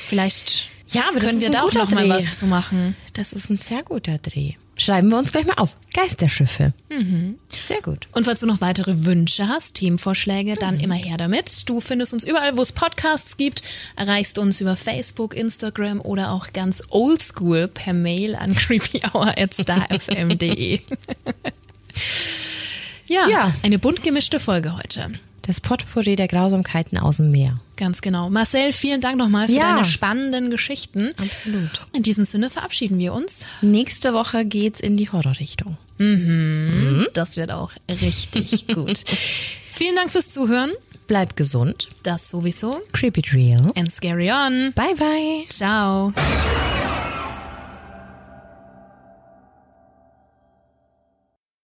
[0.02, 2.10] Vielleicht Ja, aber können wir da auch noch mal Dreh.
[2.26, 2.94] was zu machen.
[3.14, 4.54] Das ist ein sehr guter Dreh.
[4.76, 5.76] Schreiben wir uns gleich mal auf.
[5.92, 6.72] Geisterschiffe.
[6.90, 7.38] Mhm.
[7.48, 8.08] Sehr gut.
[8.12, 11.68] Und falls du noch weitere Wünsche hast, Themenvorschläge, dann immer her damit.
[11.68, 13.62] Du findest uns überall, wo es Podcasts gibt,
[13.94, 20.80] erreichst uns über Facebook, Instagram oder auch ganz oldschool per Mail an creepyhour@starfm.de.
[23.06, 23.54] ja, Ja.
[23.62, 25.12] eine bunt gemischte Folge heute.
[25.46, 27.60] Das Potpourri der Grausamkeiten aus dem Meer.
[27.76, 28.30] Ganz genau.
[28.30, 29.72] Marcel, vielen Dank nochmal für Ja.
[29.74, 31.10] deine spannenden Geschichten.
[31.18, 31.86] Absolut.
[31.92, 33.46] In diesem Sinne verabschieden wir uns.
[33.60, 35.76] Nächste Woche geht's in die Horrorrichtung.
[37.12, 39.04] Das wird auch richtig gut.
[39.66, 40.70] Vielen Dank fürs Zuhören.
[41.06, 41.88] Bleibt gesund.
[42.02, 42.80] Das sowieso.
[42.92, 43.70] Creepy Drill.
[43.76, 44.72] And scary on.
[44.74, 45.44] Bye bye.
[45.50, 46.14] Ciao.